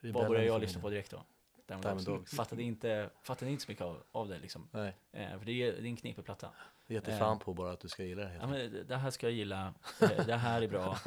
det 0.00 0.08
är 0.08 0.12
vad 0.12 0.28
började 0.28 0.46
jag 0.46 0.60
lyssna 0.60 0.80
på 0.80 0.90
direkt 0.90 1.10
då? 1.10 1.24
Diamond, 1.66 1.84
Diamond 1.84 2.06
Dogs. 2.06 2.18
Dogs. 2.20 2.34
Fattade 2.36 2.62
inte, 2.62 3.10
fattade 3.22 3.50
inte 3.50 3.64
så 3.64 3.70
mycket 3.70 3.84
av, 3.84 4.02
av 4.12 4.28
det 4.28 4.38
liksom. 4.38 4.68
Nej, 4.72 4.96
Eh, 5.12 5.38
för 5.38 5.44
det 5.46 5.52
är, 5.52 5.72
det 5.72 5.78
är 5.78 5.84
en 5.90 5.96
knepig 5.96 6.24
platta. 6.24 6.50
det 6.86 7.08
är 7.08 7.18
fan 7.18 7.38
på 7.38 7.54
bara 7.54 7.72
att 7.72 7.80
du 7.80 7.88
ska 7.88 8.04
gilla 8.04 8.22
det. 8.24 8.36
Ja, 8.40 8.46
men 8.46 8.84
det 8.88 8.96
här 8.96 9.10
ska 9.10 9.26
jag 9.26 9.34
gilla, 9.34 9.74
eh, 10.02 10.26
det 10.26 10.36
här 10.36 10.62
är 10.62 10.68
bra. 10.68 10.98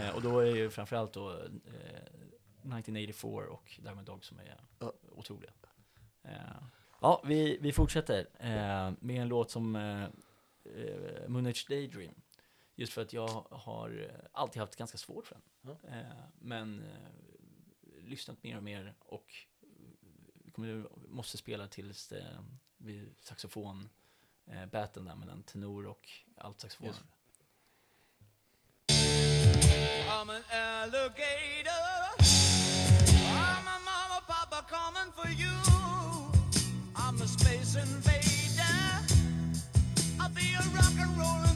Eh, 0.00 0.16
och 0.16 0.22
då 0.22 0.38
är 0.38 0.56
ju 0.56 0.70
framförallt 0.70 1.12
då 1.12 1.30
eh, 1.30 1.36
1984 1.36 3.46
och 3.50 3.78
Diamond 3.82 4.06
Dog 4.06 4.24
som 4.24 4.38
är 4.38 4.56
Ja. 4.78 4.92
otroliga. 5.10 5.50
Ja, 7.00 7.22
vi, 7.24 7.58
vi 7.60 7.72
fortsätter 7.72 8.28
eh, 8.38 8.92
med 9.00 9.22
en 9.22 9.28
låt 9.28 9.50
som 9.50 9.76
eh, 9.76 10.02
eh, 10.64 11.28
Moonage 11.28 11.66
Daydream. 11.68 12.14
Just 12.74 12.92
för 12.92 13.02
att 13.02 13.12
jag 13.12 13.46
har 13.50 14.10
eh, 14.10 14.26
alltid 14.32 14.60
haft 14.60 14.76
ganska 14.76 14.98
svårt 14.98 15.26
för 15.26 15.36
den. 15.62 15.76
Eh, 15.92 16.16
men 16.38 16.82
eh, 16.82 18.04
lyssnat 18.04 18.42
mer 18.42 18.56
och 18.56 18.62
mer 18.62 18.94
och 18.98 19.34
kommer, 20.52 20.88
måste 21.08 21.38
spela 21.38 21.68
tills 21.68 22.08
det 22.08 22.38
blir 22.76 23.08
saxofon 23.20 23.88
eh, 24.46 24.66
battlen 24.66 25.04
där 25.04 25.14
mellan 25.14 25.42
tenor 25.42 25.86
och 25.86 26.08
allt 26.36 26.60
saxofon. 26.60 26.94
I'm 30.10 30.30
an 30.30 30.42
alligator. 30.50 31.70
I'm 33.38 33.66
a 33.66 33.78
mama, 33.84 34.20
papa 34.26 34.62
coming 34.68 35.12
for 35.12 35.28
you. 35.28 35.77
Invader. 37.78 38.62
I'll 40.20 40.28
be 40.30 40.54
a 40.54 40.62
rock 40.74 40.94
and 40.98 41.16
rollin' 41.16 41.47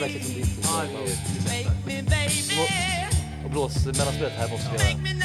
verkar 0.00 0.20
som 0.20 0.34
det 0.34 0.40
är. 0.40 0.46
Och 3.44 3.50
blåsmellanspelet 3.50 4.32
här 4.32 4.48
måste 4.50 4.70
vi 4.70 4.76
göra. 4.78 5.15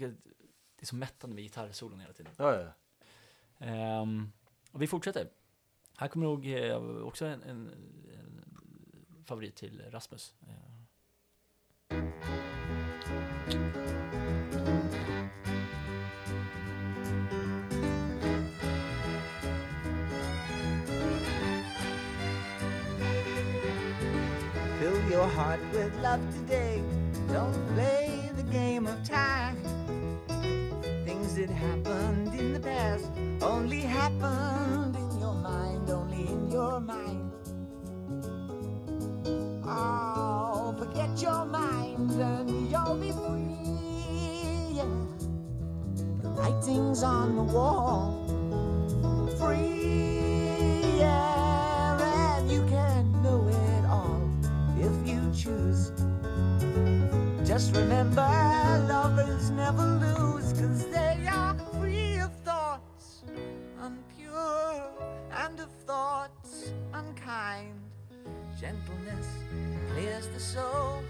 Tycker 0.00 0.12
att 0.12 0.24
det 0.76 0.84
är 0.84 0.86
så 0.86 0.96
mättande 0.96 1.34
med 1.34 1.44
gitarrsolon 1.44 2.00
hela 2.00 2.12
tiden. 2.12 2.32
Ja, 2.36 2.54
ja. 2.60 2.72
Ehm, 3.66 4.32
och 4.72 4.82
vi 4.82 4.86
fortsätter. 4.86 5.28
Här 5.96 6.08
kommer 6.08 6.26
nog 6.26 6.46
eh, 6.46 6.76
också 7.02 7.24
en, 7.24 7.42
en, 7.42 7.70
en 8.14 9.24
favorit 9.24 9.56
till 9.56 9.82
Rasmus. 9.90 10.34
Ehm, 10.48 10.86
Fill 24.78 25.12
your 25.12 25.26
heart 25.26 25.60
with 25.72 25.94
love 26.02 26.20
today. 26.32 26.82
Don't 27.28 27.74
play 27.74 28.30
the 28.36 28.42
game 28.42 28.86
of 28.86 29.06
time. 29.06 29.69
Things 31.30 31.46
that 31.46 31.54
happened 31.54 32.34
in 32.34 32.52
the 32.52 32.58
past 32.58 33.06
only 33.40 33.82
happened 33.82 34.96
in 34.96 35.20
your 35.20 35.34
mind, 35.34 35.88
only 35.88 36.26
in 36.26 36.50
your 36.50 36.80
mind. 36.80 37.30
Oh, 39.64 40.74
forget 40.76 41.22
your 41.22 41.44
mind 41.44 42.10
and 42.10 42.50
you'll 42.68 42.96
be 42.96 43.12
free. 43.12 44.74
Yeah. 44.74 44.90
The 46.20 46.30
writing's 46.30 47.04
on 47.04 47.36
the 47.36 47.44
wall. 47.44 48.26
Free, 49.38 50.80
yeah, 50.98 52.38
and 52.38 52.50
you 52.50 52.62
can 52.62 53.22
know 53.22 53.46
it 53.46 53.84
all 53.86 54.28
if 54.78 55.08
you 55.08 55.20
choose. 55.32 55.92
Just 57.46 57.76
remember, 57.76 58.26
lovers 58.88 59.50
never 59.50 59.86
lose, 59.86 60.19
Gentleness 68.60 69.26
clears 69.92 70.26
the 70.34 70.40
soul, 70.40 71.02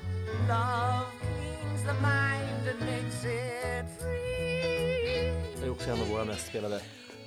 love 0.49 1.07
cleans 1.21 1.83
the 1.85 1.93
mind 1.95 2.69
and 2.71 2.81
makes 2.81 3.25
it 3.25 4.01
free. 4.01 5.61
Det 5.61 5.67
är 5.67 5.71
också 5.71 5.91
en 5.91 6.01
av 6.01 6.09
våra 6.09 6.25
mest 6.25 6.47
spelade. 6.47 6.83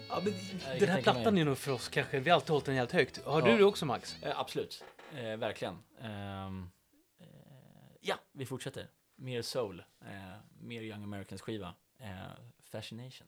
Ja, 0.09 0.21
men 0.23 0.33
den 0.79 0.89
här 0.89 1.01
plattan 1.01 1.33
mig. 1.33 1.41
är 1.41 1.45
nog 1.45 1.57
för 1.57 1.71
oss 1.71 1.89
kanske, 1.89 2.19
vi 2.19 2.29
har 2.29 2.35
alltid 2.35 2.49
hållit 2.49 2.65
den 2.65 2.75
jävligt 2.75 2.91
högt. 2.91 3.25
Har 3.25 3.39
Ja. 3.41 3.45
du 3.51 3.57
det 3.57 3.63
också 3.63 3.85
Max? 3.85 4.15
Eh, 4.23 4.39
absolut, 4.39 4.83
eh, 5.15 5.37
verkligen. 5.37 5.77
Ehm, 6.01 6.69
eh, 7.19 7.27
ja, 8.01 8.15
vi 8.31 8.45
fortsätter. 8.45 8.87
Mer 9.15 9.41
soul, 9.41 9.83
eh, 10.01 10.07
mer 10.61 10.81
Young 10.81 11.03
Americans 11.03 11.41
skiva. 11.41 11.73
Eh, 11.99 12.07
Fascination. 12.71 13.27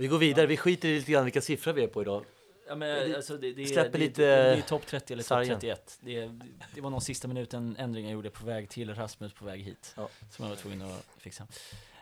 Vi 0.00 0.06
går 0.08 0.18
vidare, 0.18 0.46
vi 0.46 0.56
skiter 0.56 0.88
i 0.88 0.94
lite 0.98 1.12
grann 1.12 1.24
vilka 1.24 1.40
siffror 1.40 1.72
vi 1.72 1.82
är 1.82 1.88
på 1.88 2.02
idag. 2.02 2.24
Ja, 2.68 2.74
men, 2.74 3.14
alltså, 3.14 3.36
det, 3.38 3.52
det, 3.52 3.66
släpper 3.66 3.92
det, 3.92 3.98
lite 3.98 4.22
det, 4.22 4.26
det 4.26 4.56
är 4.56 4.60
topp 4.62 4.86
30 4.86 5.12
eller 5.12 5.22
topp 5.22 5.28
sargen. 5.28 5.60
31. 5.60 5.98
Det, 6.00 6.30
det 6.74 6.80
var 6.80 6.90
någon 6.90 7.00
sista 7.00 7.28
minuten 7.28 7.76
ändring 7.78 8.04
jag 8.04 8.12
gjorde 8.12 8.30
på 8.30 8.46
väg 8.46 8.68
till 8.70 8.94
Rasmus 8.94 9.32
på 9.32 9.44
väg 9.44 9.60
hit. 9.62 9.94
Ja. 9.96 10.08
Som 10.30 10.42
jag 10.44 10.50
var 10.50 10.56
tvungen 10.56 10.82
att 10.82 11.06
fixa. 11.18 11.46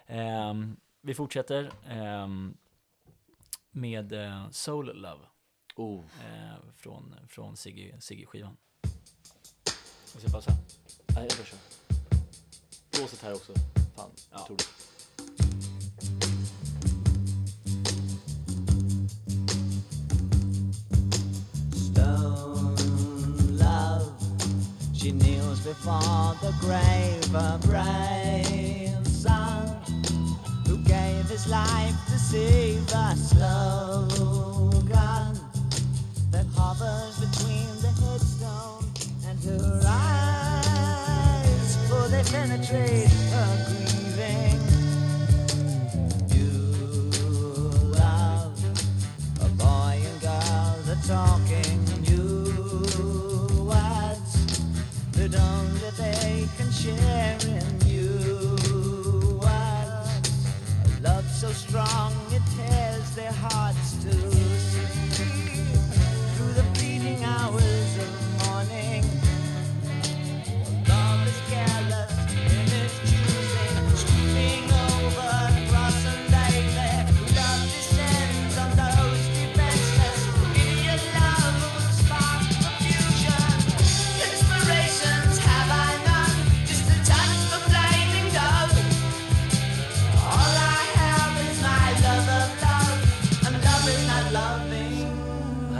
Ehm, 0.06 0.76
vi 1.00 1.14
fortsätter 1.14 1.70
ehm, 1.88 2.56
med 3.70 4.12
eh, 4.12 4.50
Soul 4.50 5.00
Love 5.00 5.22
Oh. 5.76 6.04
eh, 6.04 6.54
från, 6.76 7.14
från 7.28 7.56
Siggy, 7.56 7.92
Siggy-skivan. 8.00 8.56
Jag 10.12 10.22
ska 10.22 10.30
passa. 10.30 10.50
Nej, 11.06 11.28
jag 11.38 11.46
kör. 11.46 11.58
Blåset 12.90 13.22
här 13.22 13.34
också. 13.34 13.52
Fan, 13.96 14.10
Ja. 14.32 14.42
otroligt. 14.42 14.85
She 25.06 25.12
kneels 25.12 25.60
before 25.60 26.34
the 26.42 26.52
grave, 26.58 27.32
a 27.32 27.58
brave 27.62 29.06
son 29.06 29.68
who 30.66 30.76
gave 30.78 31.28
his 31.28 31.46
life 31.46 31.94
to 32.06 32.18
save 32.18 32.84
the 32.88 33.14
slogan 33.14 34.48
that 36.32 36.46
hovers 36.56 37.20
between 37.20 37.68
the 37.82 37.92
headstone 38.02 38.84
and 39.28 39.38
her 39.44 39.80
eyes, 39.86 41.76
for 41.88 42.08
they 42.08 42.24
penetrate 42.24 43.12
her 43.30 43.50
grieving. 43.68 44.60
You 46.34 46.50
love 47.94 48.58
a 49.40 49.48
boy 49.50 50.02
and 50.04 50.20
girl 50.20 50.74
that 50.86 51.00
talking 51.06 51.78
new 52.02 52.25
that 55.28 55.40
only 55.40 55.90
they 55.96 56.48
can 56.56 56.70
share 56.70 57.38
in 57.46 57.86
you 57.86 58.58
words. 59.40 60.36
A 60.84 61.02
love 61.02 61.28
so 61.30 61.50
strong 61.50 62.12
it 62.30 62.42
tears 62.56 63.10
their 63.16 63.32
hearts 63.32 63.85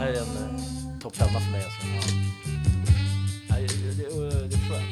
här 0.07 0.13
är 0.13 0.21
en 0.21 0.55
eh, 0.55 0.99
topp 0.99 1.15
femma 1.15 1.39
för 1.39 1.51
mig 1.51 1.63
alltså. 1.63 1.87
Ja, 3.49 3.55
det, 3.55 3.67
det, 3.67 4.03
det, 4.03 4.47
det 4.47 4.57
förstår 4.57 4.77
jag. 4.77 4.87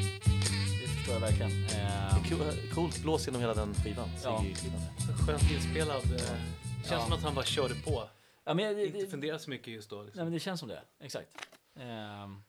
Det 0.82 0.88
förstår 0.88 1.14
jag 1.14 1.22
verkligen. 1.22 1.52
Ehm, 1.52 2.24
Cool- 2.24 2.74
Coolt 2.74 3.02
blås 3.02 3.26
genom 3.28 3.42
hela 3.42 3.54
den 3.54 3.74
skivan. 3.74 4.10
Ja. 4.24 4.40
Siggy-skivan. 4.42 4.82
Skönt 5.28 5.52
inspelad. 5.52 6.04
eh, 6.06 6.18
Känns 6.20 6.92
Ja. 6.92 7.02
som 7.04 7.14
att 7.14 7.24
han 7.24 7.36
bara 7.36 7.46
körde 7.46 7.76
på. 7.76 8.10
ja, 8.44 8.54
men 8.54 8.76
det, 8.76 8.86
Inte 8.86 8.98
det, 8.98 9.08
funderade 9.08 9.40
så 9.40 9.50
mycket 9.50 9.68
just 9.68 9.90
då. 9.90 9.96
Nej 9.96 10.06
Liksom. 10.06 10.24
men 10.24 10.34
det 10.34 10.40
känns 10.40 10.60
som 10.60 10.70
det, 10.70 10.82
exakt. 11.00 11.30
Ehm, 11.76 12.44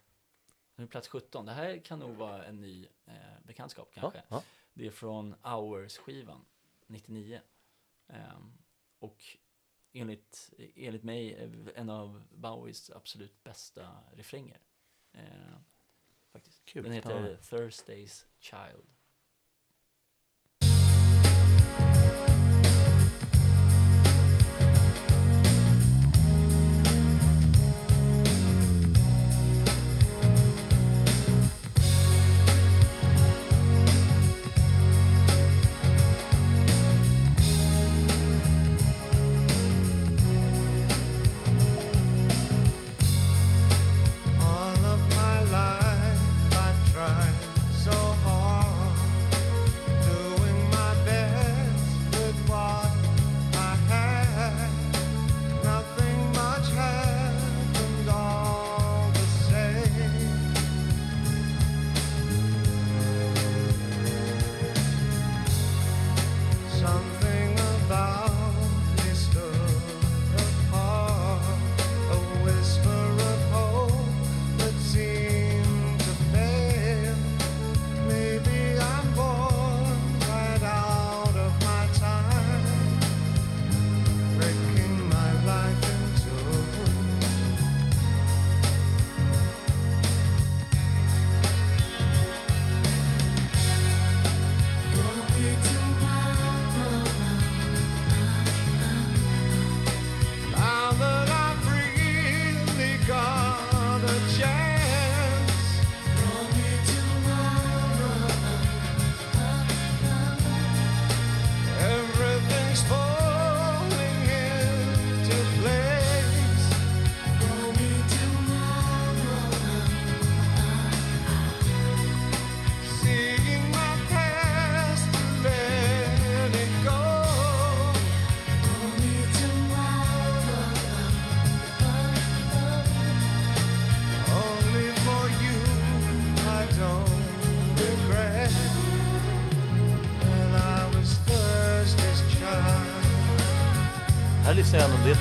nu 0.77 0.85
är 0.85 0.89
plats 0.89 1.09
17. 1.09 1.47
Det 1.47 1.53
här 1.53 1.79
kan 1.85 1.99
nog 1.99 2.17
vara 2.17 2.45
en 2.45 2.61
ny 2.61 2.87
eh, 3.07 3.13
bekantskap 3.45 3.91
Ja, 3.95 4.01
kanske. 4.01 4.23
ja. 4.29 4.43
Det 4.75 4.87
är 4.87 4.91
från 4.91 5.35
Hours-skivan, 5.43 6.41
99. 6.87 7.41
Ehm, 8.09 8.53
och 8.99 9.25
enligt, 9.97 10.53
enligt 10.75 11.03
mig 11.03 11.35
är 11.35 11.73
en 11.75 11.91
av 11.91 12.23
Bowies 12.31 12.91
absolut 12.91 13.45
bästa 13.45 13.89
refränger. 14.13 14.59
Ehm, 15.13 15.65
faktiskt. 16.33 16.65
Kul, 16.65 16.83
Den 16.83 16.93
heter 16.93 17.11
spännande. 17.11 17.37
Thursday's 17.37 18.25
Child. 18.39 18.87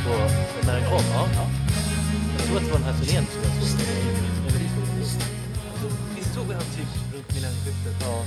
På 0.05 0.11
när 0.67 0.73
den 0.79 0.89
kom. 0.89 1.05
Ja. 1.13 1.27
Jag 2.37 2.47
tror 2.47 2.57
att 2.57 2.63
det 2.65 2.71
var 2.71 2.79
den 2.79 2.87
här 2.89 3.05
turnén 3.05 3.25
som 3.25 3.41
jag 3.41 3.51
såg. 3.53 3.79
Visst 6.15 6.33
såg 6.33 6.45
vi 6.47 6.53
han 6.53 6.63
typ 6.63 7.13
runt 7.13 7.33
millennieskiftet? 7.35 7.95
Ja. 8.01 8.25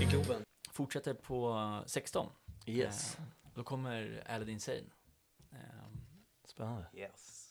I 0.00 0.04
Globen. 0.04 0.42
Fortsätter 0.72 1.14
på 1.14 1.50
eh, 1.50 1.86
16. 1.86 2.30
Yes. 2.66 3.16
Eh, 3.18 3.24
då 3.54 3.64
kommer 3.64 4.22
Aladdin 4.28 4.60
Sane. 4.60 4.78
Ehm, 5.52 6.00
Spännande. 6.48 6.86
Yes. 6.94 7.48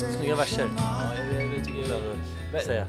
Snygga 0.00 0.36
verser. 0.36 0.70
Ja, 0.76 1.14
jag, 1.14 1.34
jag, 1.34 1.54
jag 1.54 1.64
tycker 1.64 1.80
Vill 1.80 1.90
jag, 1.90 2.16
jag 2.52 2.62
säga. 2.62 2.88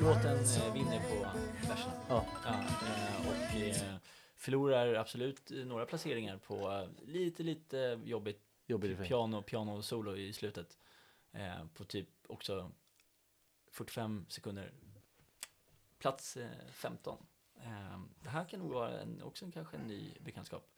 låten 0.00 0.38
eh, 0.38 0.74
vinner 0.74 1.00
på 1.00 1.26
verserna. 1.68 1.92
Ja. 2.08 2.26
Ja, 2.44 2.54
eh, 2.82 3.28
och 3.28 3.56
eh, 3.60 3.96
förlorar 4.36 4.94
absolut 4.94 5.50
några 5.50 5.86
placeringar 5.86 6.38
på 6.38 6.88
lite, 7.06 7.42
lite 7.42 8.00
jobbigt 8.04 8.42
Jobbig 8.68 8.98
piano, 9.04 9.42
piano 9.42 9.82
solo 9.82 10.16
i 10.16 10.32
slutet. 10.32 10.78
På 11.74 11.84
typ 11.84 12.08
också 12.26 12.70
45 13.70 14.26
sekunder. 14.28 14.72
Plats 15.98 16.36
eh, 16.36 16.48
15. 16.70 17.18
Eh, 17.56 18.00
det 18.22 18.28
här 18.28 18.44
kan 18.44 18.60
nog 18.60 18.70
vara 18.70 19.00
en, 19.00 19.22
också 19.22 19.44
en, 19.44 19.52
kanske 19.52 19.76
en 19.76 19.86
ny 19.86 20.14
bekantskap. 20.20 20.68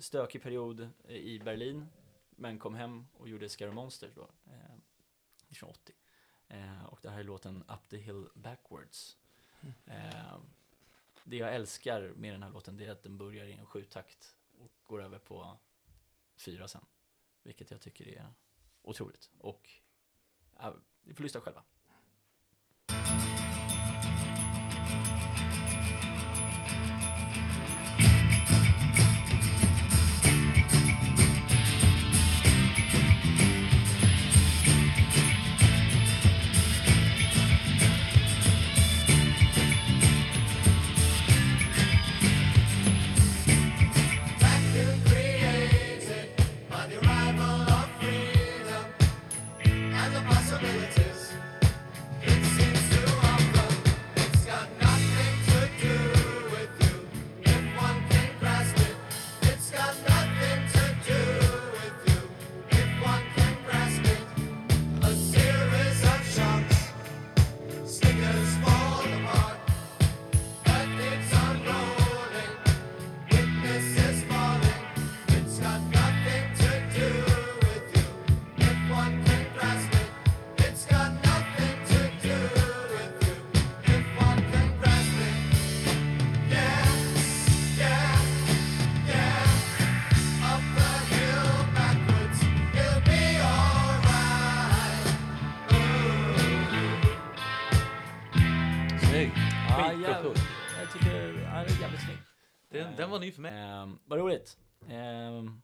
Stökig 0.00 0.42
period 0.42 0.88
i 1.08 1.38
Berlin, 1.38 1.86
men 2.30 2.58
kom 2.58 2.74
hem 2.74 3.06
och 3.12 3.28
gjorde 3.28 3.48
Scary 3.48 3.70
Monsters 3.72 4.14
då, 4.14 4.22
eh, 4.22 4.74
1980. 5.50 5.94
Eh, 6.48 6.84
och 6.84 6.98
det 7.02 7.10
här 7.10 7.18
är 7.18 7.24
låten 7.24 7.64
Up 7.68 7.88
the 7.88 7.96
Hill 7.96 8.28
Backwards. 8.34 9.16
Eh, 9.86 10.38
det 11.24 11.36
jag 11.36 11.54
älskar 11.54 12.12
med 12.16 12.34
den 12.34 12.42
här 12.42 12.50
låten 12.50 12.76
det 12.76 12.86
är 12.86 12.90
att 12.90 13.02
den 13.02 13.18
börjar 13.18 13.44
i 13.44 13.52
en 13.52 13.66
sjutakt 13.66 14.36
och 14.58 14.72
går 14.86 15.02
över 15.02 15.18
på 15.18 15.58
fyra 16.36 16.68
sen. 16.68 16.84
Vilket 17.42 17.70
jag 17.70 17.80
tycker 17.80 18.08
är 18.08 18.26
otroligt. 18.82 19.30
Och 19.38 19.70
ja, 20.56 20.74
ni 21.02 21.14
får 21.14 21.22
lyssna 21.22 21.40
själva. 21.40 21.62
Den, 102.68 102.96
den 102.96 103.10
var 103.10 103.18
ny 103.18 103.32
för 103.32 103.42
mig. 103.42 103.52
Ehm, 103.58 103.98
vad 104.04 104.18
roligt. 104.18 104.58
Ehm, 104.88 105.62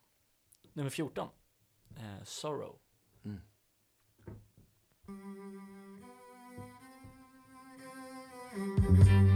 nummer 0.73 0.89
14. 0.89 1.29
Eh, 1.97 2.23
Sorrow. 2.23 2.79
Mm. 3.25 3.41
Too 8.57 9.26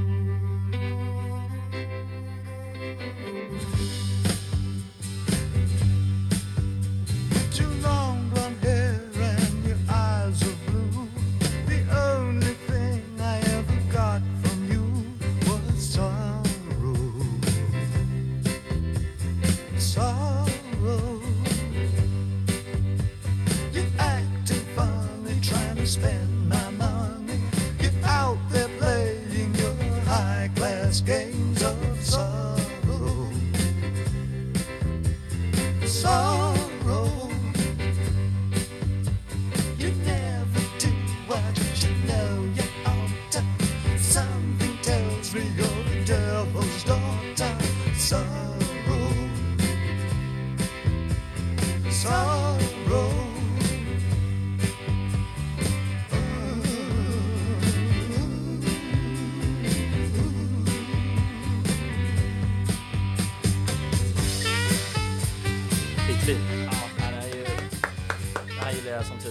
escape. 31.02 31.41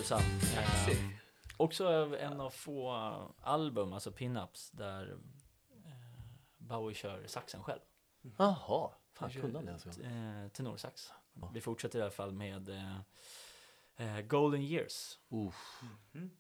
Tusan. 0.00 0.20
Eh, 0.56 0.96
också 1.56 1.86
en 2.20 2.40
av 2.40 2.50
få 2.50 2.90
album, 3.40 3.92
alltså 3.92 4.10
pin-ups, 4.10 4.70
där 4.72 5.18
eh, 5.84 5.92
Bowie 6.58 6.94
kör 6.94 7.26
saxen 7.26 7.62
själv. 7.62 7.80
Jaha, 8.36 8.90
fan 9.12 9.30
kunde 9.30 9.58
han 9.58 9.66
det 9.66 9.72
alltså? 9.72 10.02
eh, 10.02 10.48
tenorsax. 10.52 11.12
Ja. 11.32 11.50
Vi 11.54 11.60
fortsätter 11.60 11.98
i 11.98 12.02
alla 12.02 12.10
fall 12.10 12.32
med 12.32 12.68
eh, 12.68 12.98
eh, 13.96 14.20
Golden 14.20 14.62
Years. 14.62 15.18
Uff. 15.28 15.82
Golden 16.12 16.30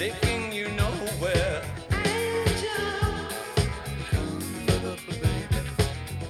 taking 0.00 0.50
you 0.50 0.66
nowhere. 0.70 1.62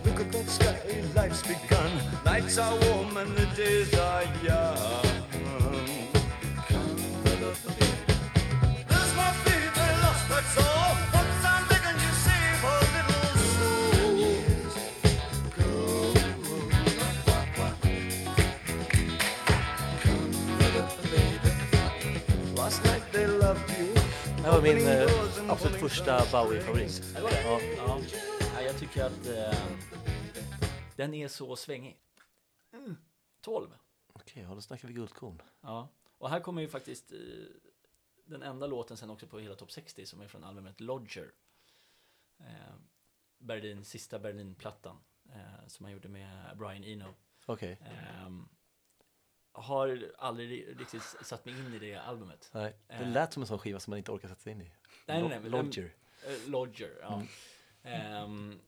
Look 0.04 0.18
at 0.18 0.32
that 0.32 0.46
sky, 0.48 0.76
life's 1.14 1.42
begun. 1.42 1.92
Nights 2.24 2.58
are 2.58 2.76
warm 2.80 3.16
and 3.16 3.36
the 3.36 3.46
days 3.54 3.94
are 3.94 4.24
young. 4.42 5.09
Absolut 25.62 25.80
första 25.80 26.18
Bowie-favorit. 26.32 27.02
Ja. 27.14 27.30
Ja. 27.76 28.00
ja 28.54 28.62
jag 28.62 28.78
tycker 28.78 29.04
att 29.04 29.26
eh, 29.26 29.58
den 30.96 31.14
är 31.14 31.28
så 31.28 31.56
svängig. 31.56 32.00
12. 33.40 33.68
Okej, 34.12 34.42
ja, 34.48 34.54
då 34.54 34.60
snackar 34.60 34.88
vi 34.88 34.94
guldkorn. 34.94 35.42
Ja. 35.60 35.88
Och 36.18 36.30
här 36.30 36.40
kommer 36.40 36.62
ju 36.62 36.68
faktiskt 36.68 37.12
eh, 37.12 37.18
den 38.24 38.42
enda 38.42 38.66
låten 38.66 38.96
sen 38.96 39.10
också 39.10 39.26
på 39.26 39.38
hela 39.38 39.54
topp 39.54 39.72
60 39.72 40.06
som 40.06 40.20
är 40.20 40.28
från 40.28 40.44
albumet 40.44 40.80
Lodger. 40.80 41.32
Eh, 42.40 42.74
Berlin, 43.38 43.84
sista 43.84 44.18
Berlin-plattan 44.18 44.96
eh, 45.32 45.66
som 45.66 45.84
han 45.84 45.92
gjorde 45.92 46.08
med 46.08 46.56
Brian 46.58 46.84
Eno. 46.84 47.14
Okej, 47.46 47.78
Ehm, 47.82 48.48
har 49.52 50.12
aldrig 50.18 50.80
riktigt 50.80 51.02
satt 51.02 51.44
mig 51.44 51.58
in 51.58 51.74
i 51.74 51.78
det 51.78 51.94
albumet. 51.94 52.50
nej. 52.54 52.76
Det 52.86 52.94
Eh. 52.94 53.12
lät 53.12 53.32
som 53.32 53.42
en 53.42 53.46
sån 53.46 53.58
skiva 53.58 53.80
som 53.80 53.90
man 53.90 53.98
inte 53.98 54.12
orkar 54.12 54.28
sätta 54.28 54.40
sig 54.40 54.52
in 54.52 54.60
i. 54.60 54.72
Nej, 55.12 55.20
nej, 55.20 55.28
nej, 55.28 55.40
den- 55.40 55.50
Lodger. 55.50 55.94
Eh, 56.26 56.48
Lodger, 56.50 56.90
ja. 57.02 57.22
Ehm, 57.82 58.60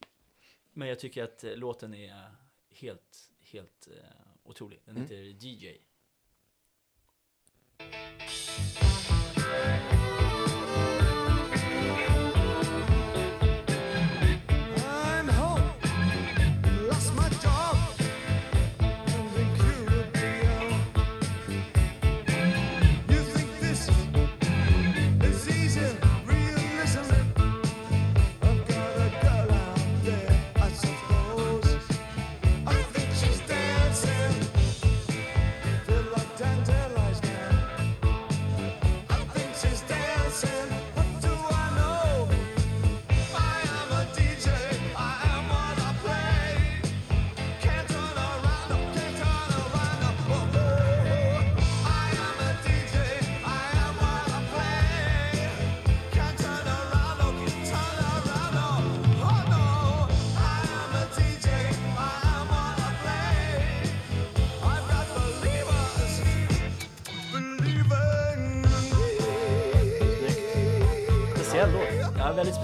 men 0.73 0.89
jag 0.89 0.99
tycker 0.99 1.25
att 1.25 1.45
eh, 1.45 1.57
låten 1.57 1.95
är 1.95 2.31
helt, 2.71 3.31
helt 3.41 3.89
eh, 3.91 4.05
otrolig. 4.45 4.81
Den 4.85 4.97
Mm. 4.97 5.03
heter 5.09 5.47
DJ. 5.47 5.79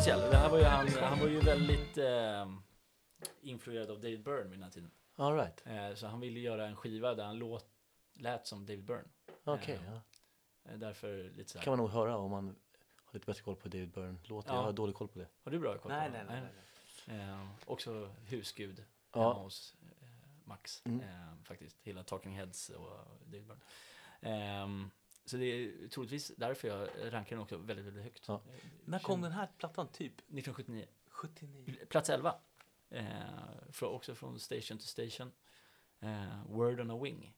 Speciell. 0.08 0.30
Det 0.30 0.36
här 0.36 0.50
var 0.50 0.58
ju 0.58 0.64
han, 0.64 0.88
han 0.88 1.18
var 1.20 1.28
ju 1.28 1.40
väldigt 1.40 1.98
eh, 1.98 2.48
influerad 3.40 3.90
av 3.90 3.96
David 4.00 4.22
Byrne 4.22 4.42
vid 4.42 4.52
den 4.52 4.62
här 4.62 4.70
tiden. 4.70 4.90
All 5.16 5.34
right. 5.36 5.62
Eh, 5.66 5.94
så 5.94 6.06
han 6.06 6.20
ville 6.20 6.40
göra 6.40 6.66
en 6.66 6.76
skiva 6.76 7.14
där 7.14 7.24
han 7.24 7.38
låt, 7.38 7.66
lät 8.14 8.46
som 8.46 8.66
David 8.66 8.84
Byrne. 8.84 9.08
Okej, 9.44 9.74
Eh, 9.74 9.92
ja. 9.92 10.00
eh, 10.72 10.78
Därför 10.78 11.30
lite 11.30 11.50
så 11.50 11.58
här. 11.58 11.64
kan 11.64 11.70
man 11.70 11.78
nog 11.78 11.90
höra 11.90 12.16
om 12.16 12.30
man 12.30 12.46
har 13.04 13.12
lite 13.14 13.26
bättre 13.26 13.42
koll 13.42 13.56
på 13.56 13.68
David 13.68 13.90
Byrne-låtar. 13.90 14.52
Ja. 14.54 14.58
Jag 14.58 14.62
har 14.64 14.72
dålig 14.72 14.94
koll 14.94 15.08
på 15.08 15.18
det. 15.18 15.26
Har 15.44 15.50
du 15.52 15.58
bra 15.58 15.72
koll 15.72 15.80
på 15.82 15.88
Nej, 15.88 16.10
det? 16.10 16.24
nej, 16.24 16.40
nej. 16.40 16.50
nej. 17.06 17.28
Eh, 17.28 17.46
också 17.66 18.14
husgud 18.26 18.84
Ja. 19.12 19.20
hemma 19.28 19.42
hos 19.42 19.74
eh, 19.82 20.08
Max. 20.44 20.82
Mm. 20.86 21.00
Eh, 21.00 21.42
faktiskt. 21.44 21.76
Hela 21.82 22.02
Talking 22.02 22.32
Heads 22.36 22.68
och 22.70 22.90
David 23.24 23.46
Byrne. 23.46 23.60
Så 25.28 25.36
det 25.36 25.44
är 25.44 25.88
troligtvis 25.88 26.32
därför 26.36 26.68
jag 26.68 26.88
rankar 27.00 27.36
den 27.36 27.42
också 27.42 27.56
väldigt, 27.56 27.86
väldigt 27.86 28.02
högt. 28.04 28.24
Ja. 28.28 28.42
När 28.84 28.98
kom 28.98 29.22
den 29.22 29.32
här 29.32 29.48
plattan? 29.58 29.88
Typ 29.88 30.12
1979. 30.12 30.86
79? 31.08 31.74
Plats 31.88 32.10
11. 32.10 32.34
Eh, 32.90 33.04
från, 33.72 33.94
också 33.94 34.14
från 34.14 34.40
Station 34.40 34.78
to 34.78 34.84
Station. 34.84 35.32
Eh, 36.00 36.44
Word 36.48 36.80
on 36.80 36.90
a 36.90 36.98
Wing. 37.02 37.34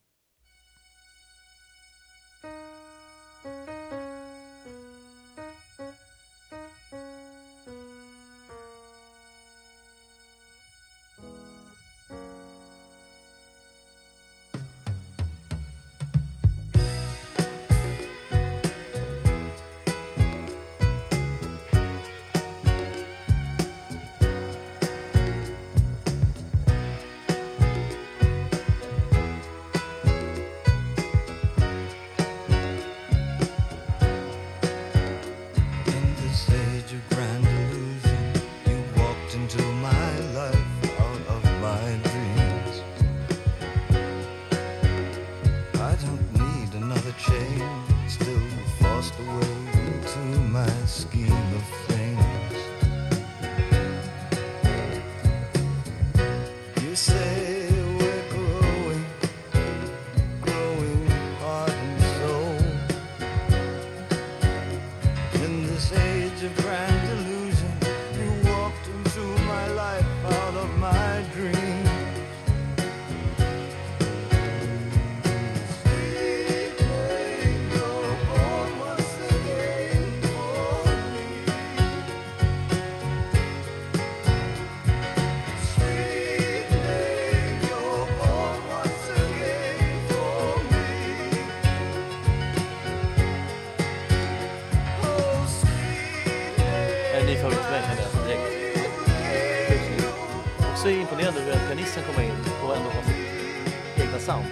Över 101.37 101.51
att 101.51 101.67
pianisten 101.67 102.03
kommer 102.03 102.23
in 102.23 102.31
och 102.63 102.75
ändå 102.77 102.89
har 102.89 103.03
sitt 103.03 104.03
egna 104.03 104.19
sound. 104.19 104.45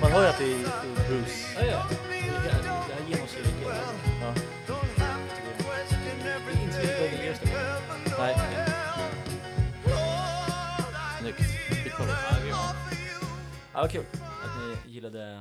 Man 0.00 0.12
hör 0.12 0.22
ju 0.22 0.28
att 0.28 0.38
det 0.38 0.44
är, 0.44 0.58
det 0.58 1.02
är 1.02 1.08
Bruce. 1.08 1.54
Ja, 1.56 1.64
ja. 1.66 1.86
Det 2.10 2.50
här, 2.50 2.62
det 2.88 2.94
här 2.94 3.08
genomsyrar 3.08 3.44
hela. 3.60 3.74
Ja. 4.20 4.34
Det 4.66 6.52
är 6.52 6.62
inte 6.64 6.74
så 6.74 6.80
mycket 6.80 7.40
där. 7.42 8.16
Nej. 8.18 8.34
Snyggt. 11.20 11.40
Skitbra. 11.84 12.06
Ja, 12.06 12.38
det. 12.42 12.48
Ja, 13.72 13.80
vad 13.80 13.90
kul 13.90 14.04
att 14.44 14.58
ni 14.86 14.92
gillade 14.92 15.32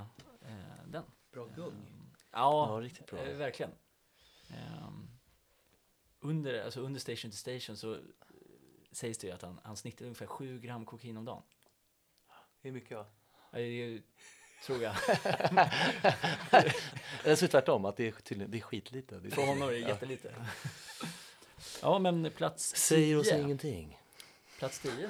eh, 0.41 0.87
den. 0.87 1.03
Bra 1.33 1.45
gung. 1.55 1.73
Ja, 2.31 2.75
Ja, 2.75 2.81
riktigt 2.81 3.05
bra. 3.11 3.19
eh, 3.19 3.37
verkligen. 3.37 3.71
Ehm, 4.49 5.07
under, 6.21 6.63
alltså 6.65 6.81
under 6.81 6.99
Station 6.99 7.31
to 7.31 7.37
Station 7.37 7.77
så 7.77 7.97
sägs 8.93 9.17
det 9.17 9.27
ju 9.27 9.33
att 9.33 9.41
han, 9.41 9.59
han 9.63 9.77
snittar 9.77 10.05
ungefär 10.05 10.25
7 10.25 10.59
gram 10.59 10.85
kokain 10.85 11.17
om 11.17 11.25
dagen. 11.25 11.43
Är 12.61 12.71
mycket? 12.71 12.91
Ja, 12.91 13.07
Det 13.51 14.01
tror 14.65 14.83
jag. 14.83 14.95
Eller 17.23 17.35
så 17.35 17.47
tvärtom, 17.47 17.85
att 17.85 17.97
det 17.97 18.07
är 18.07 18.11
tydligen, 18.11 18.51
det 18.51 18.57
är 18.57 18.61
skitlite. 18.61 19.19
Det 19.19 19.27
är 19.27 19.31
För 19.31 19.45
honom 19.45 19.67
är 19.69 19.71
det 19.71 19.79
jättelite. 19.79 20.35
Ja, 21.81 21.99
men 21.99 22.31
plats 22.31 22.75
Säger 22.75 23.17
oss 23.19 23.29
10. 23.29 23.41
ingenting. 23.41 23.99
Plats 24.59 24.79
10 24.79 24.91
nu. 24.95 25.09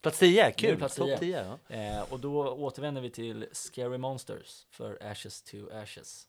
Plats 0.00 0.18
10, 0.18 0.42
Nu 0.42 0.48
är 0.48 0.52
kul! 0.52 0.76
plats 0.76 0.96
Topp 0.96 1.06
10. 1.06 1.18
10, 1.18 1.58
ja. 1.68 1.74
Eh, 1.76 2.12
och 2.12 2.20
då 2.20 2.48
återvänder 2.48 3.00
vi 3.00 3.10
till 3.10 3.48
Scary 3.52 3.98
Monsters 3.98 4.66
för 4.70 5.02
Ashes 5.02 5.42
to 5.42 5.56
Ashes. 5.72 6.28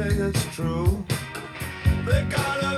Say 0.00 0.14
it's 0.14 0.56
true. 0.56 1.04
They 2.06 2.22
got 2.24 2.69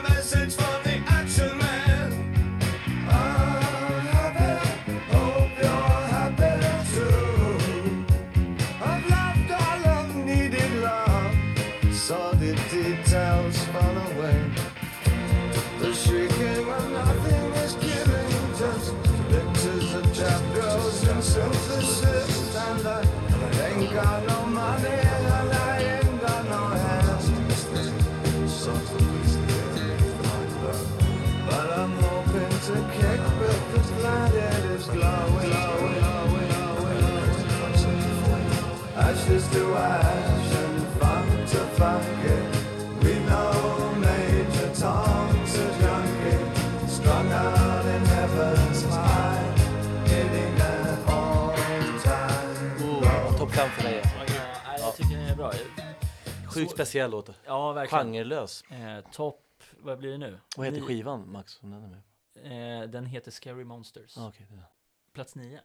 Sjukt 56.55 56.71
speciell 56.73 57.11
låt. 57.11 57.31
Ja, 57.47 57.73
verkligen. 57.73 58.05
Genrelös. 58.07 58.63
Eh, 58.63 59.01
Topp, 59.13 59.63
vad 59.79 59.99
blir 59.99 60.11
det 60.13 60.19
nu? 60.19 60.39
Vad 60.57 60.67
heter 60.67 60.81
Ni- 60.81 60.87
skivan, 60.87 61.33
Max? 61.33 61.59
Den 61.61 61.73
är 61.73 61.89
med? 61.89 62.83
Eh, 62.83 62.89
den 62.89 63.07
heter 63.07 63.31
Scary 63.31 63.65
Monsters. 63.65 64.19
Ah, 64.19 64.29
okej, 64.29 64.47
det 64.51 64.57
är. 64.57 64.65
Plats 65.13 65.35
9. 65.35 65.61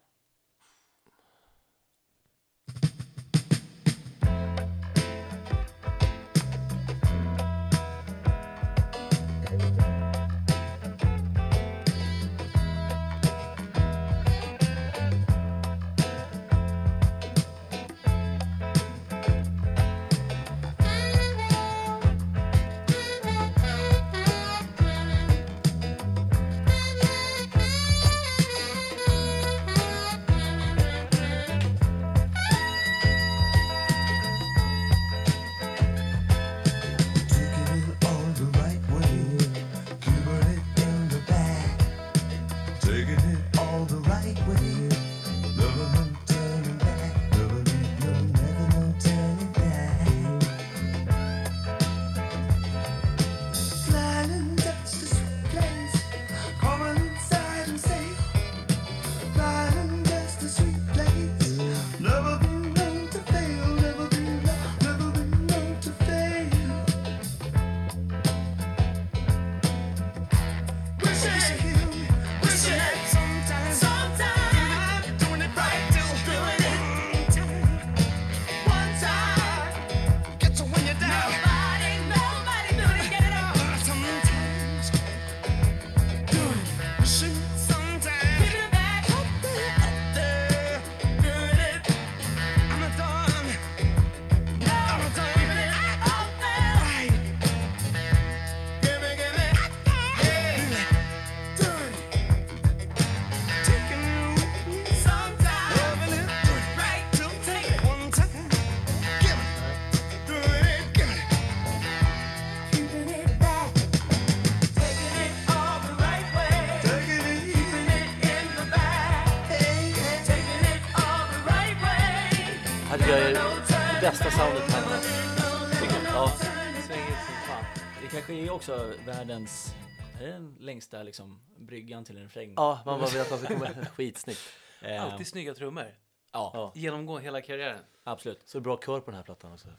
Är 128.46 128.50
också 128.52 128.94
världens 129.06 129.74
är 130.22 130.26
det 130.26 130.32
den 130.32 130.56
längsta 130.60 131.04
liksom, 131.04 131.40
bryggan 131.58 132.06
till 132.06 132.18
en 132.18 132.24
refräng. 132.24 132.54
ja, 132.56 132.80
man 132.86 133.00
bara 133.00 133.10
vill 133.10 133.22
att 133.22 133.30
man 133.30 133.40
ska 133.40 133.48
komma 133.48 133.86
skitsnyggt. 133.86 134.40
Eh, 134.82 135.04
Alltid 135.04 135.28
snygga 135.28 135.54
trummor. 135.54 135.96
ja, 136.32 136.52
Ja. 136.54 136.72
Genomgå 136.76 137.18
hela 137.20 137.42
karriären. 137.42 137.80
absolut. 138.04 138.42
Så 138.50 138.60
bra 138.60 138.78
kör 138.86 139.00
på 139.00 139.06
den 139.12 139.16
här 139.16 139.24
plattan 139.24 139.54
också. 139.54 139.68
På 139.68 139.74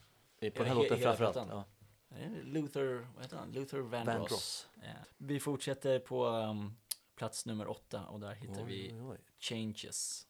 Ja, 0.47 0.51
den 0.55 0.67
här 0.67 0.75
låten 0.75 0.99
hela 0.99 1.17
framförallt. 1.17 1.35
plattan. 1.35 1.65
Ja. 2.11 2.19
Luther, 2.43 3.07
vad 3.15 3.25
heter 3.25 3.37
han? 3.37 3.53
Luther 3.53 3.79
Vandross. 3.79 4.07
Vandross. 4.17 4.69
Ja. 4.83 4.89
Vi 5.17 5.41
fortsätter 5.41 5.99
på 5.99 6.27
um, 6.27 6.77
plats 7.17 7.47
nummer 7.47 7.71
åtta 7.71 8.05
och 8.07 8.21
där 8.21 8.35
hittar 8.35 8.63
vi 8.65 8.91
Oj, 8.93 9.03
oj, 9.03 9.09
oj. 9.11 9.19
Changes. 9.39 10.27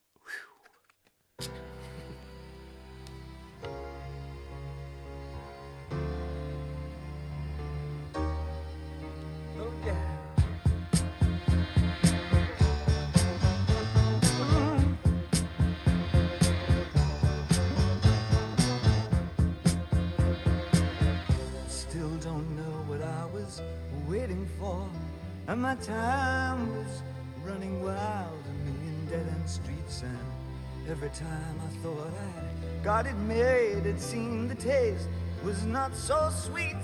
And 25.48 25.62
my 25.62 25.76
time 25.76 26.76
was 26.76 27.02
running 27.42 27.82
wild, 27.82 28.38
a 28.66 29.10
dead 29.10 29.26
end 29.26 29.48
streets. 29.48 30.02
And 30.02 30.90
every 30.90 31.08
time 31.08 31.60
I 31.66 31.82
thought 31.82 32.06
I 32.06 32.84
got 32.84 33.06
it 33.06 33.16
made, 33.16 33.86
it 33.86 33.98
seemed 33.98 34.50
the 34.50 34.54
taste 34.54 35.08
was 35.42 35.64
not 35.64 35.96
so 35.96 36.30
sweet. 36.30 36.76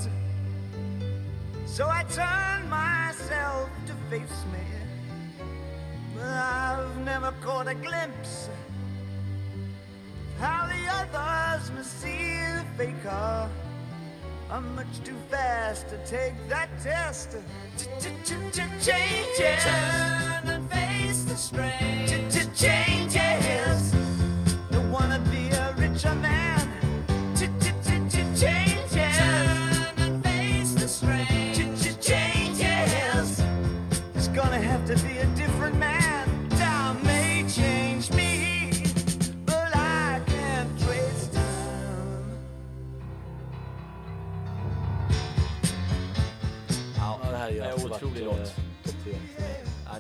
So 1.75 1.89
I 1.89 2.05
turn 2.05 2.70
myself 2.70 3.68
to 3.87 3.95
face 4.09 4.45
me. 4.53 4.61
I've 6.22 6.97
never 6.99 7.33
caught 7.41 7.66
a 7.66 7.75
glimpse 7.75 8.49
of 8.49 10.41
how 10.41 10.68
the 10.68 10.87
others 11.01 11.72
must 11.72 12.01
see 12.01 12.29
the 12.55 12.64
faker. 12.79 13.51
I'm 14.53 14.77
much 14.77 15.03
too 15.03 15.16
fast 15.29 15.89
to 15.89 15.99
take 16.07 16.35
that 16.49 16.68
test. 16.81 17.39
Changes. 17.77 19.64
Turn 19.64 20.49
and 20.49 20.70
face 20.70 21.25
the 21.25 21.35
strain. 21.35 22.31
Changes. 22.55 23.94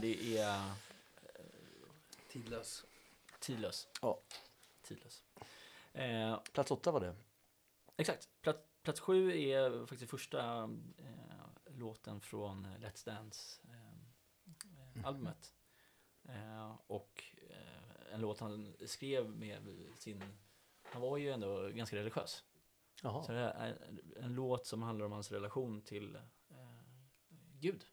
det 0.04 0.38
är... 0.38 0.58
Eh, 0.58 0.72
tidlös. 2.28 2.84
Tidlös. 3.40 3.88
Ja. 4.02 4.20
Tidlös. 4.82 5.24
Eh, 5.92 6.40
plats 6.52 6.70
åtta 6.70 6.90
var 6.90 7.00
det. 7.00 7.16
Exakt. 7.96 8.28
Plats, 8.40 8.58
plats 8.82 9.00
sju 9.00 9.38
är 9.38 9.86
faktiskt 9.86 10.10
första 10.10 10.70
eh, 10.98 11.46
låten 11.66 12.20
från 12.20 12.66
Let's 12.66 13.06
Dance-albumet. 13.06 15.54
Eh, 16.28 16.34
mm. 16.34 16.52
Eh, 16.52 16.76
och 16.86 17.24
eh, 17.50 18.14
en 18.14 18.20
låt 18.20 18.40
han 18.40 18.76
skrev 18.86 19.30
med 19.30 19.88
sin... 19.98 20.22
Han 20.82 21.02
var 21.02 21.16
ju 21.16 21.30
ändå 21.30 21.68
ganska 21.68 21.96
religiös. 21.96 22.44
Jaha. 23.02 23.22
Så 23.22 23.32
det 23.32 23.38
är 23.38 23.78
en, 23.88 24.00
en 24.16 24.34
låt 24.34 24.66
som 24.66 24.82
handlar 24.82 25.06
om 25.06 25.12
hans 25.12 25.32
relation 25.32 25.82
till 25.82 26.18
Gud. 27.60 27.86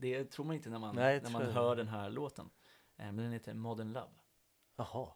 Det 0.00 0.24
tror 0.24 0.44
man 0.44 0.56
inte 0.56 0.70
när 0.70 0.78
man, 0.78 0.94
Nej, 0.94 1.20
när 1.22 1.30
man 1.30 1.42
hör 1.42 1.76
den 1.76 1.88
här 1.88 2.10
låten. 2.10 2.50
Eh, 2.96 3.04
men 3.04 3.16
den 3.16 3.32
heter 3.32 3.54
Modern 3.54 3.92
Love. 3.92 4.10
Jaha. 4.76 5.12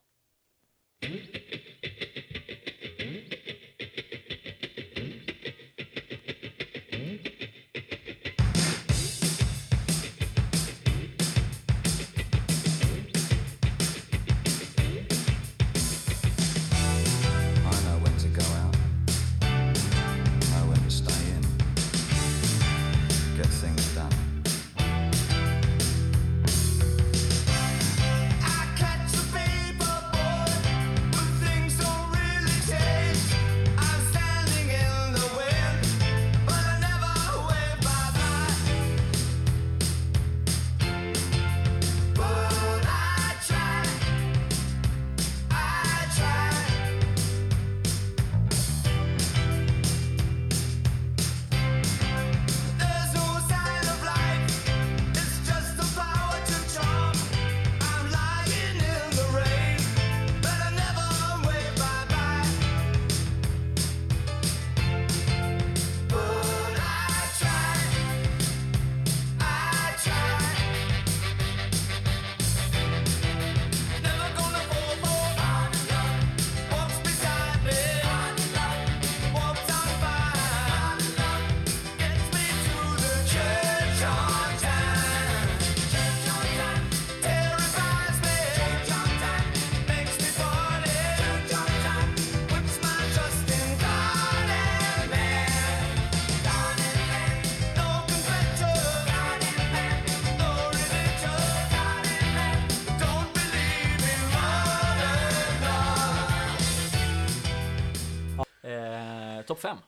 fem. 109.62 109.78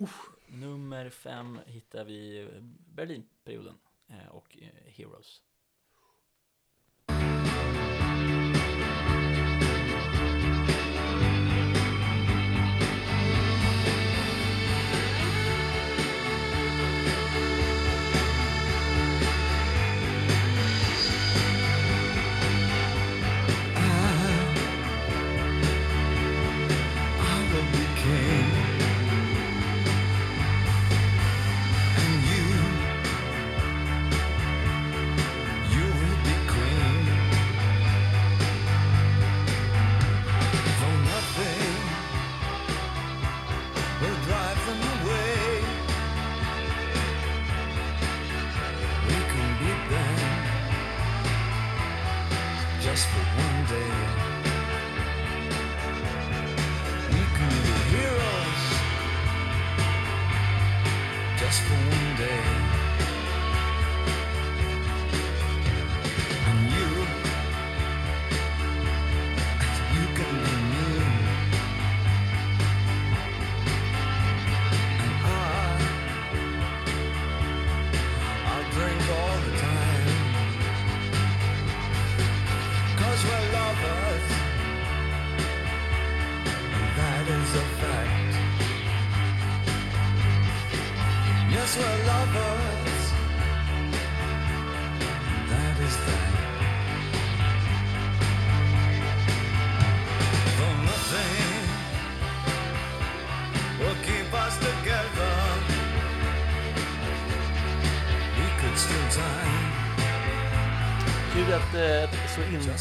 Uh. 0.00 0.08
Nummer 0.46 1.10
fem 1.10 1.58
hittar 1.66 2.04
vi 2.04 2.48
Berlinperioden 2.94 3.78
eh, 4.08 4.28
och 4.28 4.56
eh, 4.60 4.92
Heroes. 4.92 5.42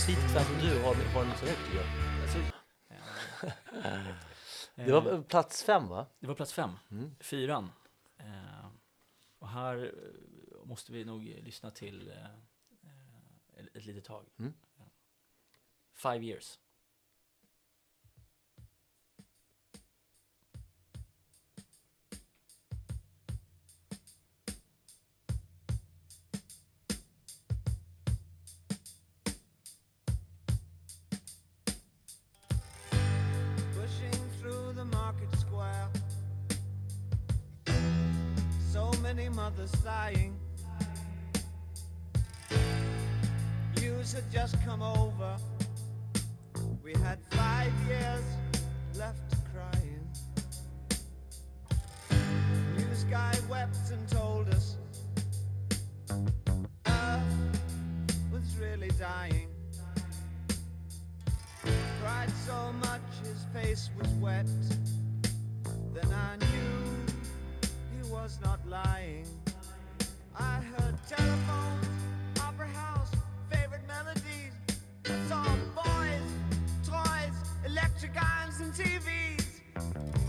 Så 0.02 0.12
inslitet 0.12 0.32
fan 0.32 0.46
som 0.46 0.56
du 0.56 0.80
har, 0.80 0.96
har 0.96 1.26
den 1.26 1.38
så 1.38 1.46
högt 1.46 1.66
tycker 1.66 1.78
jag. 1.78 1.88
Alltså, 2.22 2.38
eh, 3.90 4.86
Det 4.86 4.92
var 4.92 5.24
plats 5.24 5.64
fem 5.64 5.88
va? 5.88 6.08
det 6.20 6.28
var 6.28 6.36
plats 6.36 6.54
fem. 6.54 6.72
Mm. 6.92 7.16
Fyran. 7.20 7.72
Eh, 8.18 8.68
och 9.40 9.50
här 9.50 9.86
eh, 9.86 10.66
måste 10.66 10.92
vi 10.92 11.06
nog 11.06 11.24
lyssna 11.24 11.72
till 11.72 12.10
eh, 12.10 12.26
eh, 12.84 13.66
ett, 13.74 13.86
litet 13.86 14.06
tag. 14.06 14.26
Mm. 14.40 14.54
Five 15.94 16.26
years. 16.26 16.60
Many 39.14 39.28
mothers 39.28 39.72
sighing. 39.84 40.34
News 43.82 44.14
had 44.14 44.32
just 44.32 44.56
come 44.64 44.82
over. 44.82 45.36
We 46.82 46.94
had 46.94 47.20
five 47.32 47.74
years 47.90 48.24
left 48.96 49.36
crying. 49.52 50.08
News 52.78 53.04
guy 53.10 53.34
wept 53.50 53.92
and 53.92 54.08
told 54.08 54.48
us 54.48 54.78
Earth 56.88 57.60
was 58.32 58.56
really 58.62 58.92
dying 58.98 59.50
cried 62.02 62.32
so 62.48 62.72
much 62.80 63.02
his 63.24 63.46
face 63.54 63.90
was 64.00 64.10
wet. 64.22 64.48
Then 65.94 66.14
I 66.14 66.38
knew 66.38 67.01
was 68.22 68.40
not 68.44 68.60
lying. 68.70 69.26
I 70.38 70.62
heard 70.62 70.96
telephones, 71.10 71.88
opera 72.40 72.68
house, 72.68 73.10
favorite 73.50 73.82
melodies. 73.88 74.54
Saw 75.28 75.44
boys, 75.74 76.30
toys, 76.86 77.36
electric 77.66 78.12
irons 78.16 78.60
and 78.60 78.74
TVs. 78.74 79.46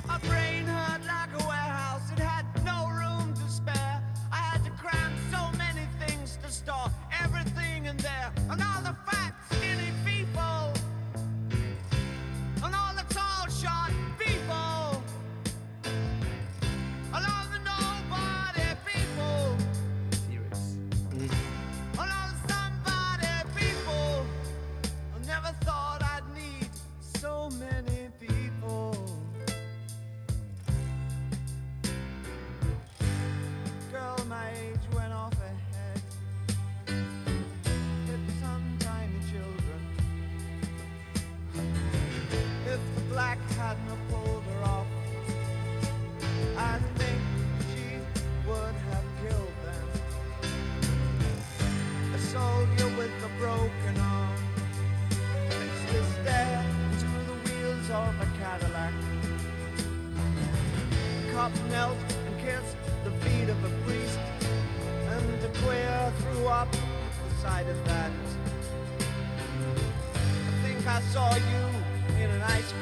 My 0.07 0.16
brain 0.20 0.64
hurt 0.64 1.03
like 1.07 1.32
a 1.38 1.47
warehouse, 1.47 2.11
it 2.12 2.20
had 2.20 2.47
no 2.64 2.88
room 2.88 3.34
to 3.34 3.47
spare. 3.53 4.03
I 4.32 4.36
had 4.36 4.64
to 4.64 4.70
cram 4.70 5.12
so 5.30 5.43
many 5.59 5.86
things 6.01 6.38
to 6.43 6.51
store 6.51 6.90
everything 7.22 7.84
in 7.84 7.99
there. 7.99 8.32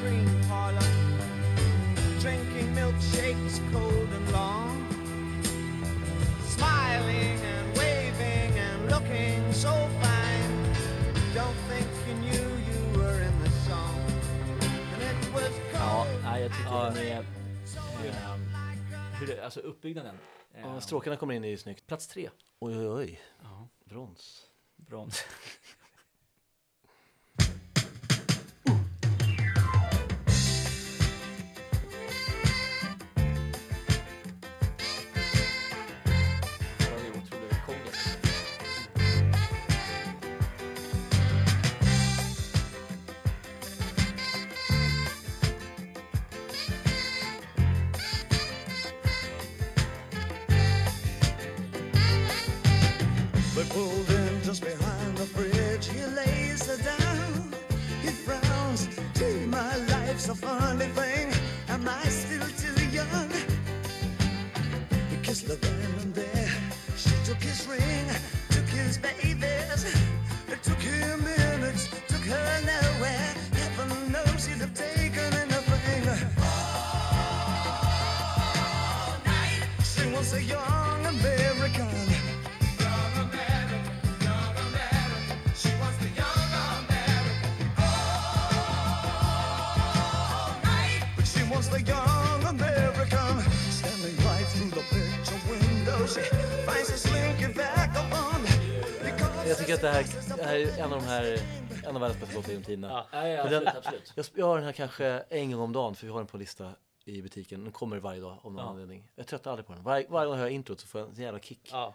Cream 0.00 0.28
parlor, 0.48 0.90
drinking 2.20 2.74
milkshakes 2.74 3.60
cold 3.72 4.08
and 4.16 4.32
long, 4.32 4.86
smiling 6.46 7.38
and 7.54 7.78
waving 7.78 8.58
and 8.58 8.90
looking 8.90 9.52
so 9.52 9.70
fine. 10.02 10.74
Don't 11.34 11.56
think 11.68 11.86
you 12.08 12.14
knew 12.14 12.48
you 12.70 12.98
were 12.98 13.20
in 13.22 13.34
the 13.44 13.50
song, 13.68 13.98
and 14.92 15.02
it 15.02 15.32
was 15.34 15.52
cold. 15.72 16.08
nej, 16.24 16.42
jag 16.42 16.50
tycker 16.50 16.70
Ja. 16.70 16.84
den 16.94 17.06
är... 17.06 17.18
Eh, 17.20 17.24
hur 19.20 19.26
det, 19.26 19.44
alltså 19.44 19.60
uppbyggnaden. 19.60 20.14
Eh, 20.54 20.60
Ja, 20.60 20.80
stråkarna 20.80 21.16
kommer 21.16 21.34
in 21.34 21.44
är 21.44 21.48
ju 21.48 21.56
snyggt. 21.58 21.86
Plats 21.86 22.06
tre. 22.08 22.30
Oj, 22.60 22.76
oj, 22.78 22.88
oj. 22.88 23.20
Ja, 23.42 23.68
Brons. 23.84 24.42
brons. 24.76 25.24
är 100.62 100.78
en 100.84 100.92
av 100.92 101.00
de 101.00 101.06
här, 101.06 101.38
en 101.86 101.94
av 101.96 102.00
världens 102.00 102.20
bästa 102.20 102.34
låtar 102.36 102.48
genom 102.50 102.64
tiderna. 102.64 102.88
Ja. 102.88 103.06
Nej, 103.12 103.36
Men 103.36 103.40
absolut, 103.46 103.64
den- 103.64 103.76
absolut. 103.76 104.12
Jag, 104.16 104.26
jag 104.34 104.46
har 104.46 104.56
den 104.56 104.64
här 104.64 104.72
kanske 104.72 105.06
en 105.06 105.50
gång 105.50 105.60
om 105.60 105.72
dagen 105.72 105.94
för 105.94 106.06
vi 106.06 106.12
har 106.12 106.18
den 106.20 106.26
på 106.26 106.36
lista 106.38 106.74
i 107.04 107.22
butiken. 107.22 107.62
Den 107.64 107.72
kommer 107.72 107.98
varje 107.98 108.20
dag 108.20 108.38
av 108.42 108.52
någon 108.52 108.64
Ja. 108.64 108.70
anledning. 108.70 109.10
Jag 109.14 109.26
tröttnar 109.26 109.52
aldrig 109.52 109.66
på 109.66 109.72
den. 109.72 109.82
Varje, 109.82 110.06
varje 110.08 110.26
gång 110.26 110.36
jag 110.36 110.42
hör 110.42 110.50
introt 110.50 110.80
så 110.80 110.86
får 110.86 111.00
jag 111.00 111.08
en 111.10 111.14
jävla 111.14 111.40
kick. 111.40 111.68
Ja. 111.72 111.94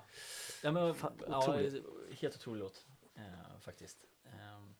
Ja, 0.63 0.71
men, 0.71 0.95
Fan, 0.95 1.13
ja, 1.29 1.57
helt 2.19 2.35
otrolig 2.35 2.59
låt, 2.59 2.85
eh, 3.15 3.23
faktiskt. 3.61 3.97
Ehm, 4.25 4.75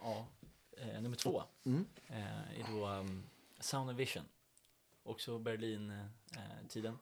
ja, 0.00 0.26
eh, 0.76 1.00
nummer 1.02 1.16
två 1.16 1.42
Mm. 1.66 1.86
eh, 2.08 2.60
är 2.60 2.72
då 2.72 2.86
um, 2.88 3.22
Sound 3.60 3.88
and 3.90 3.98
Vision. 3.98 4.24
Också 5.02 5.38
Berlin-tiden. 5.38 6.98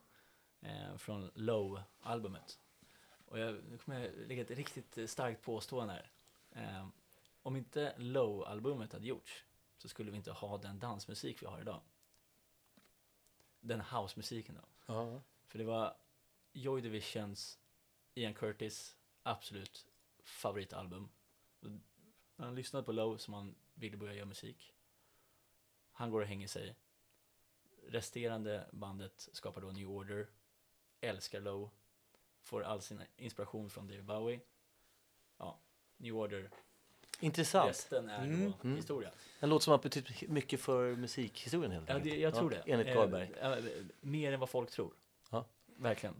Eh, 0.63 0.97
från 0.97 1.31
Low-albumet. 1.35 2.59
Och 3.29 3.39
jag, 3.39 3.65
nu 3.71 3.79
kommer 3.79 4.01
jag 4.01 4.29
lägga 4.29 4.43
ett 4.43 4.51
riktigt 4.51 5.11
starkt 5.11 5.43
påstående 5.43 5.93
här. 5.93 6.11
Eh, 6.51 6.89
om 7.43 7.57
inte 7.57 7.95
Low-albumet 7.99 8.93
hade 8.93 9.07
gjorts 9.07 9.45
så 9.77 9.89
skulle 9.89 10.11
vi 10.11 10.17
inte 10.17 10.33
ha 10.33 10.59
den 10.59 10.79
dansmusik 10.79 11.43
vi 11.43 11.47
har 11.47 11.61
idag. 11.61 11.81
Den 13.61 13.81
house-musiken 13.81 14.55
då. 14.55 14.95
Ja. 14.95 15.23
För 15.47 15.59
det 15.59 15.65
var 15.65 15.97
Joy 16.53 16.81
Divisions, 16.81 17.59
Ian 18.15 18.35
Curtis, 18.35 18.97
absolut 19.23 19.87
favoritalbum. 20.23 21.09
Och 21.61 21.71
När 22.37 22.47
han 22.47 22.55
lyssnade 22.55 22.85
på 22.85 22.93
Low 22.93 23.17
som 23.17 23.35
han 23.35 23.55
ville 23.75 23.97
börja 23.97 24.15
göra 24.15 24.27
musik. 24.27 24.75
Han 25.93 26.11
går 26.11 26.21
och 26.21 26.27
hänger 26.27 26.49
sig. 26.49 26.77
Resterande 27.87 28.69
bandet 28.73 29.29
skapar 29.33 29.61
då 29.61 29.71
New 29.71 29.89
Order. 29.91 30.29
Älskar 31.01 31.41
Low. 31.41 31.71
Får 32.49 32.63
all 32.63 32.81
sin 32.81 33.01
inspiration 33.17 33.71
från 33.71 33.87
David 33.87 34.05
Bowie. 34.05 34.41
Ja, 35.39 35.59
New 35.97 36.17
Order. 36.17 36.51
Intressant. 37.21 37.71
Resten 37.71 38.09
är 38.09 38.25
Mm. 38.25 38.53
då 38.63 38.69
historia. 38.69 39.11
En 39.41 39.49
låt 39.49 39.63
som 39.63 39.71
har 39.71 39.79
betytt 39.79 40.29
mycket 40.29 40.61
för 40.61 40.97
musikhistorien 40.97 41.73
helt 41.73 41.89
Ja, 41.89 41.95
enkelt. 41.95 42.15
det, 42.15 42.21
jag 42.21 42.35
tror 42.35 42.51
det. 42.51 42.63
Enligt 42.67 42.87
Eh, 42.89 42.95
Karlberg. 42.95 43.33
eh, 43.41 43.65
mer 44.01 44.33
än 44.33 44.41
vad 44.41 44.49
folk 44.49 44.71
tror. 44.71 44.93
Ja. 45.31 45.45
Verkligen. 45.67 46.15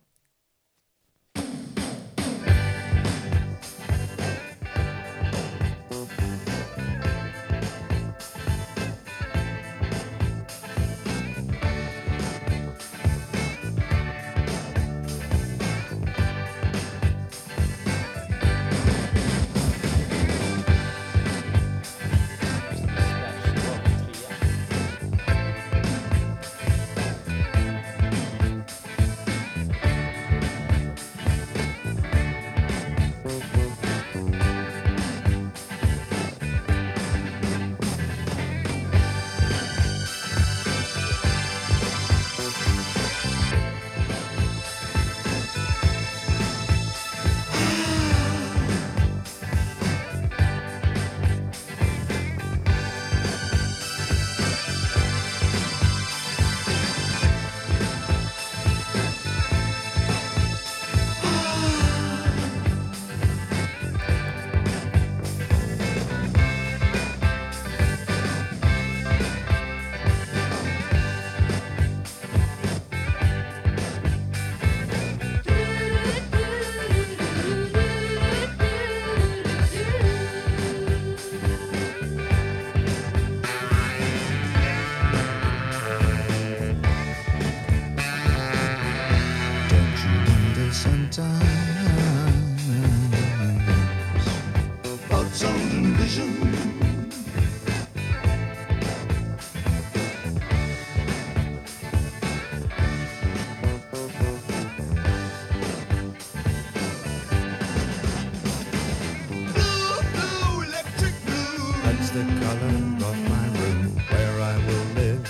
That's 111.99 112.11
the 112.11 112.23
color 112.23 112.75
of 113.09 113.17
my 113.29 113.45
room 113.59 113.97
where 114.11 114.41
I 114.41 114.57
will 114.67 114.87
live. 114.95 115.23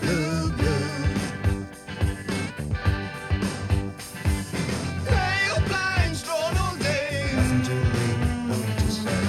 Blue, 0.00 0.50
blue. 0.56 0.88
Pale 5.06 5.60
blinds 5.68 6.22
drawn 6.24 6.56
all 6.56 6.76
day. 6.76 7.32
Nothing 7.36 7.62
to 7.68 7.74
read, 7.74 8.48
nothing 8.48 8.76
to 8.86 8.92
say. 8.92 9.22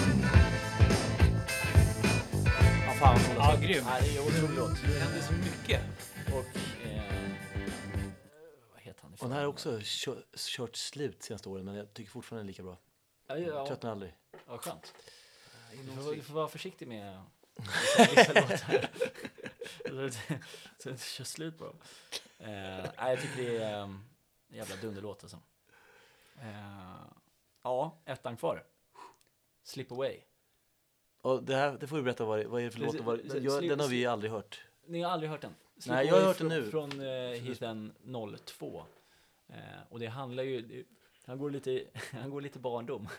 Ja, 2.85 2.93
fan 2.99 3.19
vad 3.37 3.45
Ja, 3.45 3.55
grym. 3.61 3.83
Ja, 3.87 3.97
det 4.01 4.17
är 4.17 4.21
en 4.21 4.27
otrolig 4.27 4.57
låt. 4.57 4.81
Det 4.81 4.99
händer 4.99 5.21
så 5.21 5.33
mycket. 5.33 5.81
Och, 6.27 6.57
eh, 6.85 7.01
vad 8.73 8.81
heter 8.81 9.01
han? 9.01 9.11
Och 9.11 9.17
den 9.27 9.31
här 9.31 9.39
har 9.39 9.47
också 9.47 9.79
kört 10.35 10.75
slut 10.75 11.23
senaste 11.23 11.49
åren, 11.49 11.65
men 11.65 11.75
jag 11.75 11.93
tycker 11.93 12.11
fortfarande 12.11 12.41
den 12.41 12.47
är 12.47 12.51
lika 12.51 12.63
bra. 12.63 12.77
Ja, 13.37 13.47
ja, 13.47 13.67
Tröttnar 13.67 13.91
aldrig. 13.91 14.13
ja, 14.47 14.57
skönt. 14.57 14.93
Du 15.85 16.01
får, 16.03 16.15
du 16.15 16.21
får 16.21 16.33
vara 16.33 16.47
försiktig 16.47 16.87
med 16.87 17.21
vissa, 17.57 18.13
vissa 18.15 18.33
låtar. 18.33 18.89
Så 20.79 20.89
att- 20.89 20.97
det 20.97 21.01
kör 21.01 21.23
slut 21.23 21.57
på 21.57 21.65
dem. 21.65 21.77
Eh, 22.39 22.85
jag 22.97 23.21
tycker 23.21 23.43
det 23.43 23.57
är 23.57 23.81
um, 23.83 24.03
en 24.49 24.57
jävla 24.57 24.75
dunderlåt 24.75 25.23
alltså. 25.23 25.37
Eh, 26.41 27.05
ja, 27.63 28.01
ettan 28.05 28.37
kvar. 28.37 28.63
Slip 29.63 29.91
away. 29.91 30.19
Och 31.21 31.43
det 31.43 31.55
här, 31.55 31.77
det 31.79 31.87
får 31.87 31.97
du 31.97 32.03
berätta 32.03 32.25
vad, 32.25 32.39
det- 32.39 32.47
vad 32.47 32.61
är 32.61 32.65
det 32.65 32.71
för 32.71 32.79
låt 32.79 32.99
och 32.99 33.05
vad, 33.05 33.19
jag, 33.41 33.69
den 33.69 33.79
har 33.79 33.87
vi 33.87 34.05
aldrig 34.05 34.31
hört. 34.31 34.61
Ni 34.85 35.01
har 35.01 35.11
aldrig 35.11 35.29
hört 35.31 35.41
den? 35.41 35.55
Slip 35.77 35.85
Nej, 35.95 36.07
jag 36.07 36.15
har 36.15 36.21
hört 36.21 36.37
den 36.37 36.49
från, 36.71 36.89
nu. 36.89 36.99
Från 36.99 37.01
eh, 37.01 37.41
hiten 37.41 37.93
02. 38.45 38.85
Eh, 39.49 39.55
och 39.89 39.99
det 39.99 40.07
handlar 40.07 40.43
ju, 40.43 40.61
det- 40.61 40.85
han 41.25 41.37
går 41.37 41.49
lite, 41.49 41.87
han 42.11 42.29
går 42.29 42.41
lite 42.41 42.59
barndom. 42.59 43.09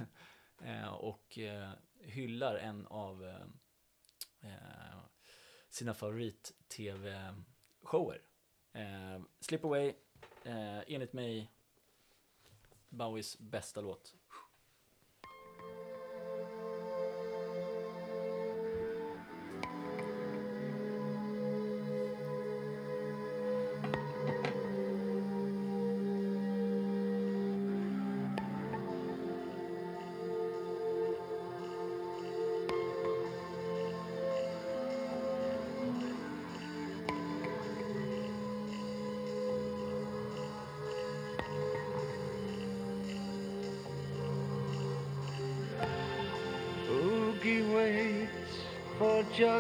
Eh, 0.65 0.95
och 0.95 1.39
eh, 1.39 1.71
hyllar 2.01 2.57
en 2.57 2.87
av 2.87 3.25
eh, 4.41 4.99
sina 5.71 5.95
favorit-tv-shower. 5.95 8.23
Slip 9.41 9.65
Away, 9.65 9.95
enligt 10.87 11.13
mig 11.13 11.51
Bowies 12.89 13.39
bästa 13.39 13.81
låt. 13.81 14.15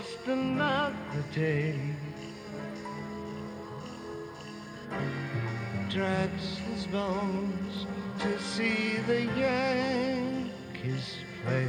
Just 0.05 0.27
another 0.27 1.25
day. 1.35 1.79
Drags 5.89 6.59
his 6.59 6.87
bones 6.87 7.87
to 8.21 8.39
see 8.41 8.99
the 9.07 9.23
Yankees 9.39 11.17
play. 11.45 11.69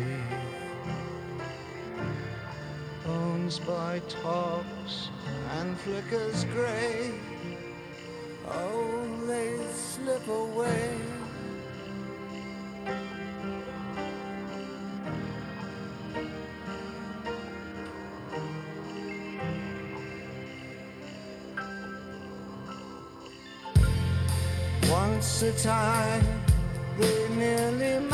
Bones 3.06 3.60
by 3.60 4.00
tops 4.10 5.10
and 5.52 5.78
flickers 5.80 6.46
gray. 6.46 7.14
Oh, 8.48 9.08
they 9.28 9.58
slip 9.72 10.28
away. 10.28 10.98
Once 25.16 25.44
a 25.44 25.54
time, 25.64 26.26
they 27.00 27.30
nearly 27.38 28.05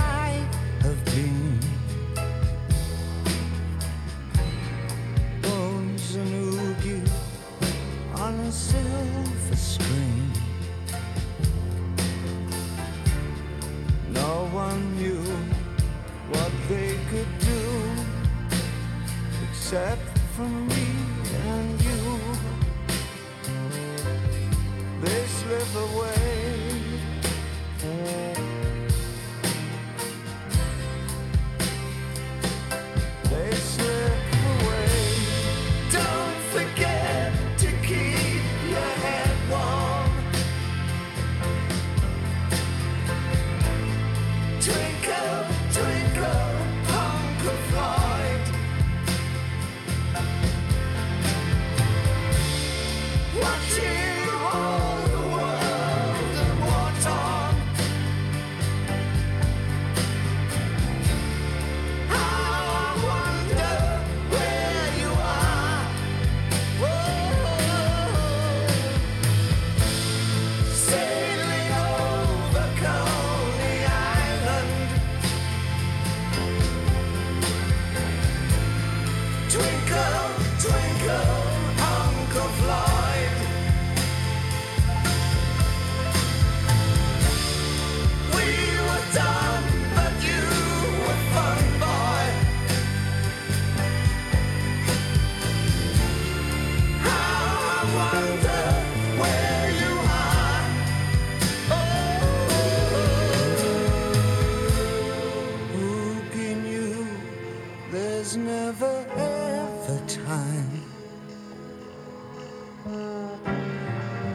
there's 108.31 108.37
never 108.37 109.05
ever 109.15 109.99
time. 110.07 110.81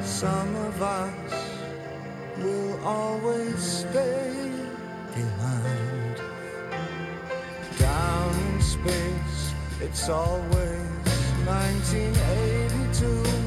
Some 0.02 0.56
of 0.56 0.82
us 0.82 1.32
will 2.38 2.80
always 2.84 3.58
stay 3.58 4.50
behind. 5.14 6.16
Down 7.78 8.34
in 8.34 8.60
space, 8.60 9.54
it's 9.80 10.08
always 10.08 10.80
1982. 11.46 13.45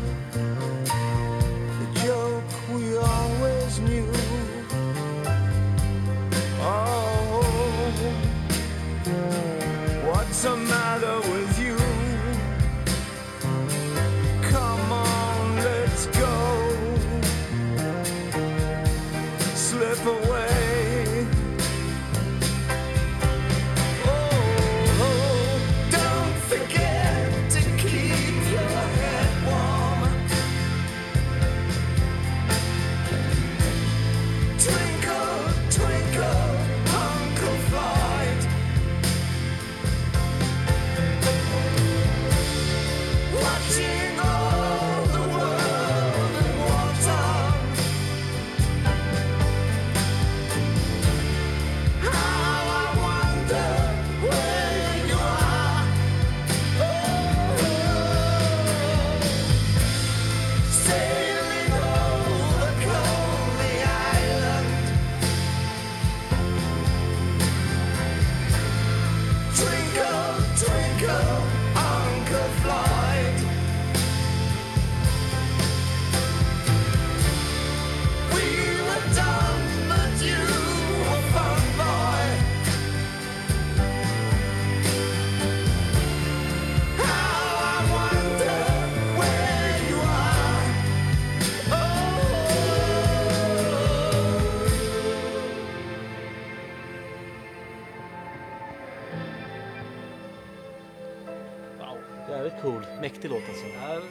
Jävligt 102.29 102.61
cool. 102.61 102.81
Mäktig 103.01 103.29
låt 103.29 103.49
alltså. 103.49 103.65
Ja, 103.67 104.01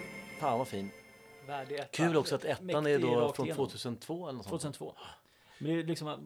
Fan 0.41 0.59
vad 0.59 0.69
fin. 0.69 0.91
Värdig 1.47 1.77
etta. 1.77 1.89
Kul 1.93 2.17
också 2.17 2.35
att 2.35 2.45
ettan 2.45 2.69
är 2.69 2.83
Mäktig 2.83 3.01
då 3.11 3.21
rakt 3.21 3.37
från 3.37 3.47
igenom. 3.47 3.67
2002 3.69 4.29
eller 4.29 4.37
något 4.37 4.47
sånt. 4.47 4.51
2002. 4.77 4.95
Men 5.59 5.71
det 5.73 5.79
är 5.81 5.85
liksom, 5.85 6.09
att 6.09 6.21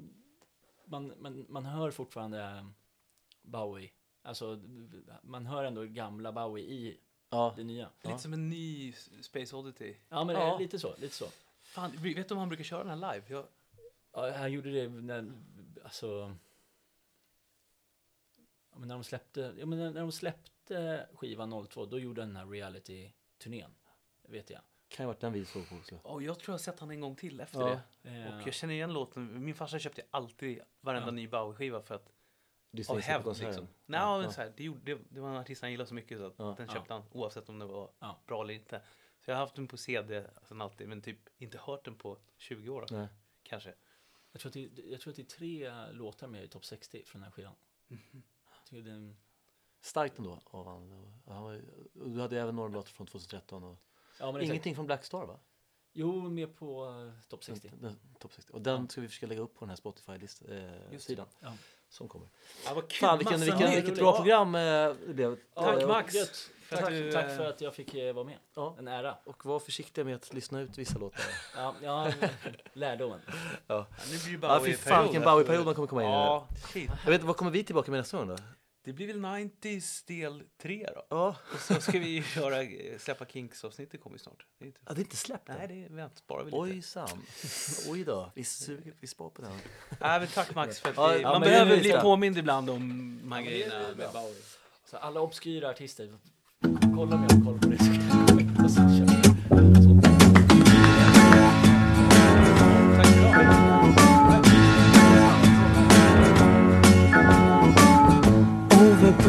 man, 0.85 1.13
man, 1.19 1.47
man 1.49 1.65
hör 1.65 1.91
fortfarande 1.91 2.67
Bowie. 3.43 3.91
Alltså, 4.23 4.61
man 5.23 5.47
hör 5.47 5.65
ändå 5.65 5.85
gamla 5.85 6.33
Bowie 6.33 6.65
i 6.65 6.99
Ja. 7.31 7.53
det 7.57 7.65
nya. 7.65 7.89
Lite 8.03 8.19
som 8.19 8.33
en 8.33 8.49
ny 8.51 8.93
Space 9.23 9.57
Oddity. 9.57 9.95
Ja, 10.09 10.25
men 10.25 10.37
Ja. 10.37 10.53
eh, 10.55 10.59
lite 10.61 10.79
så, 10.79 10.95
lite 10.99 11.15
så. 11.15 11.27
Fan, 11.63 11.91
vet 11.97 12.29
du 12.29 12.35
om 12.35 12.39
han 12.39 12.49
brukar 12.49 12.65
köra 12.65 12.85
den 12.85 13.03
här 13.03 13.15
live? 13.15 13.25
Jag, 13.35 13.45
Ja, 14.15 14.31
han 14.37 14.53
gjorde 14.53 14.71
det 14.71 14.89
när, 14.89 15.33
alltså... 15.85 16.35
Ja, 18.73 18.79
men 18.79 18.89
när 18.89 18.95
de 18.95 19.05
släppte, 19.05 19.55
ja, 19.59 19.67
men 19.67 19.79
när 19.79 19.91
när 19.91 20.01
de 20.01 20.13
släppte 20.13 20.51
skivan 21.15 21.67
02, 21.69 21.87
då 21.87 21.99
gjorde 21.99 22.23
han 22.23 22.29
den 22.29 22.37
här 22.37 22.47
reality-turnén. 22.47 23.75
Vet 24.29 24.51
jag. 24.51 24.61
Kan 24.89 25.05
ju 25.05 25.07
varit 25.07 25.21
den 25.21 25.33
vi 25.33 25.45
såg 25.45 25.69
på 25.69 25.75
också. 25.77 26.01
oh, 26.05 26.25
jag 26.25 26.39
tror 26.39 26.53
jag 26.53 26.55
har 26.55 26.59
sett 26.59 26.81
han 26.81 26.91
en 26.91 27.01
gång 27.01 27.17
till 27.17 27.41
efter 27.41 27.61
Ja. 27.61 27.81
det. 28.03 28.11
Eh, 28.11 28.37
Och 28.41 28.47
jag 28.47 28.55
känner 28.55 28.75
igen 28.75 28.93
låten. 28.93 29.45
Min 29.45 29.55
farsa 29.55 29.79
köpte 29.79 30.03
alltid 30.11 30.61
varenda 30.81 31.07
Ja. 31.09 31.11
ny 31.13 31.27
Bowie-skiva 31.29 31.83
för 31.83 31.95
att 31.95 32.13
Disney 32.71 32.97
av 32.97 33.03
hävd 33.03 33.27
liksom. 33.27 33.69
Nej, 33.87 34.01
Ja. 34.01 34.19
men 34.19 34.33
så 34.33 34.41
här, 34.41 34.53
det, 34.57 34.65
gjorde, 34.65 34.81
det, 34.95 35.01
det 35.09 35.21
var 35.21 35.29
en 35.31 35.37
artist 35.37 35.63
han 35.63 35.71
gillade 35.71 35.89
så 35.89 35.95
mycket 35.95 36.19
så 36.19 36.27
att 36.27 36.35
Ja. 36.39 36.55
den 36.59 36.67
Ja. 36.67 36.73
köpte 36.75 36.93
han 36.93 37.03
oavsett 37.13 37.49
om 37.49 37.59
det 37.59 37.65
var 37.67 37.91
Ja. 37.99 38.21
bra 38.27 38.43
eller 38.43 38.55
inte. 38.55 38.83
Så 39.21 39.31
jag 39.31 39.37
har 39.37 39.41
haft 39.41 39.55
den 39.55 39.69
på 39.69 39.77
CD 39.77 40.27
sen 40.43 40.61
alltid, 40.61 40.89
men 40.89 41.03
typ 41.03 41.19
inte 41.39 41.59
hört 41.59 41.85
den 41.85 41.95
på 41.95 42.19
20 42.37 42.69
år 42.71 42.87
Nej. 42.91 43.07
kanske. 43.43 43.75
jag, 44.33 44.41
tror 44.41 44.51
att 44.51 44.55
det, 44.55 44.83
jag 44.85 45.01
tror 45.01 45.11
att 45.11 45.17
det 45.17 45.23
är 45.23 45.27
tre 45.27 45.87
låtar 45.93 46.27
med 46.29 46.45
i 46.45 46.49
topp 46.49 46.65
60 46.65 47.03
från 47.07 47.21
den 47.21 47.25
här 47.25 47.31
skivan. 47.33 47.55
Jag 47.89 48.65
tycker 48.65 48.83
den, 48.91 49.17
Starkt 49.83 50.19
ändå 50.19 50.39
av 50.51 50.67
han. 50.67 51.13
Han 51.27 51.43
var, 51.43 51.61
och 52.01 52.11
du 52.11 52.21
hade 52.21 52.41
även 52.41 52.57
några 52.57 52.69
låtar 52.69 52.91
från 52.91 53.07
2013 53.07 53.65
och 53.65 53.79
ja, 54.19 54.29
exakt. 54.29 54.45
ingenting 54.45 54.75
från 54.75 54.87
Black 54.87 55.05
Star 55.05 55.27
va? 55.27 55.39
Jo, 55.93 56.31
med 56.31 56.57
på 56.57 56.85
uh, 56.85 57.13
topp 57.29 57.45
60. 57.45 57.69
Den, 57.69 57.81
den, 57.81 57.99
topp 58.19 58.33
60. 58.35 58.53
Och 58.53 58.61
den 58.61 58.89
ska 58.89 59.01
vi 59.01 59.09
försöka 59.09 59.27
lägga 59.27 59.41
upp 59.41 59.55
på 59.55 59.61
den 59.61 59.69
här 59.69 59.77
Spotify-sidan. 59.77 60.99
Sidan 60.99 61.27
Ja. 61.41 61.53
som 61.89 62.09
kommer. 62.09 62.29
Ja, 62.65 62.75
vad 62.75 62.89
kul. 62.89 62.99
Fan 62.99 63.19
vilken, 63.19 63.41
vilken, 63.41 63.71
nytt. 63.71 63.77
vilket 63.77 63.99
bra 63.99 64.17
program 64.17 64.55
eh, 64.55 64.61
det 64.61 65.15
blev. 65.15 65.37
Tack, 65.55 65.83
Ja, 65.83 65.87
Max. 65.87 66.15
Gött. 66.15 66.51
För 66.63 66.77
Tack, 66.77 66.89
du, 66.89 67.13
tack 67.13 67.25
eh, 67.25 67.37
för 67.37 67.45
att 67.45 67.61
jag 67.61 67.75
fick 67.75 67.95
eh, 67.95 68.15
vara 68.15 68.25
med. 68.25 68.37
Ja. 68.55 68.77
En 68.79 68.89
ära. 68.89 69.17
Och 69.25 69.47
var 69.47 69.59
försiktiga 69.59 70.05
med 70.05 70.15
att 70.15 70.35
lyssna 70.35 70.61
ut 70.61 70.79
vissa 70.79 70.99
låtar. 70.99 71.25
Ja, 71.57 71.75
ja 71.83 72.13
lärdomen. 72.73 73.21
Ja, 73.27 73.33
Ja, 73.67 73.87
nu 74.11 74.19
blir 74.19 74.39
det 74.39 74.47
ja 74.47 74.61
fy 74.65 74.73
fan 74.73 75.03
vilken 75.03 75.23
Bowie-period 75.23 75.65
man 75.65 75.75
kommer 75.75 75.89
komma 75.89 76.03
in 76.03 76.09
i. 76.09 76.13
Ja, 76.13 76.49
shit. 76.73 76.91
Jag 77.05 77.11
vet 77.11 77.15
inte, 77.15 77.27
vad 77.27 77.37
kommer 77.37 77.51
vi 77.51 77.65
tillbaka 77.65 77.91
med 77.91 78.01
nästa 78.01 78.17
gång 78.17 78.29
då? 78.29 78.37
Det 78.85 78.93
blir 78.93 79.07
väl 79.07 79.17
90s 79.21 80.07
del 80.07 80.43
3 80.63 80.89
då. 80.95 81.07
Ja, 81.09 81.37
Och 81.55 81.61
så 81.61 81.81
ska 81.81 81.99
vi 81.99 82.25
göra, 82.37 82.63
eh, 82.63 82.99
släppa 82.99 83.25
Kinks-avsnittet 83.25 84.01
kommer 84.01 84.15
ju 84.15 84.19
snart. 84.19 84.47
Det 84.59 84.65
är 84.65 84.67
inte... 84.67 84.81
ja 84.87 84.95
det 84.95 85.01
är 85.01 85.03
inte 85.03 85.17
släppt. 85.17 85.49
Nej, 85.49 85.69
det 85.69 85.95
väntar 85.95 86.17
sparar 86.17 86.45
vi 86.45 86.51
lite. 86.51 86.57
Ojsan. 86.57 87.23
Oj 87.89 88.05
då, 88.05 88.33
vi, 88.35 88.45
suger, 88.45 88.95
vi 89.01 89.07
spar 89.07 89.31
på 89.31 89.43
den. 89.43 89.53
Nej, 90.01 90.21
men 90.21 90.29
tack 90.29 90.55
Max 90.55 90.81
för 90.81 90.91
att 90.91 90.97
Ja, 90.97 91.09
vi, 91.09 91.21
ja, 91.21 91.31
man 91.33 91.41
men 91.41 91.49
behöver 91.51 91.77
är 91.77 91.81
bli 91.81 91.93
påmind 91.93 92.39
ibland 92.39 92.71
om 92.71 93.19
de 93.23 93.33
här 93.33 93.41
är 93.41 93.45
grejerna 93.45 93.81
med 93.97 94.11
Bowie. 94.13 94.43
Så 94.85 94.97
alla 94.97 95.21
obskyra 95.21 95.71
artister, 95.71 96.19
kolla 96.95 97.17
om 97.17 97.27
jag 97.29 97.37
har 97.37 97.45
koll 97.45 97.59
på 97.59 97.69
det 97.69 98.12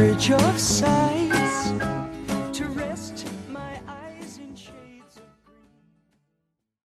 bridge 0.04 0.32
of 0.32 0.60
sight. 0.60 1.03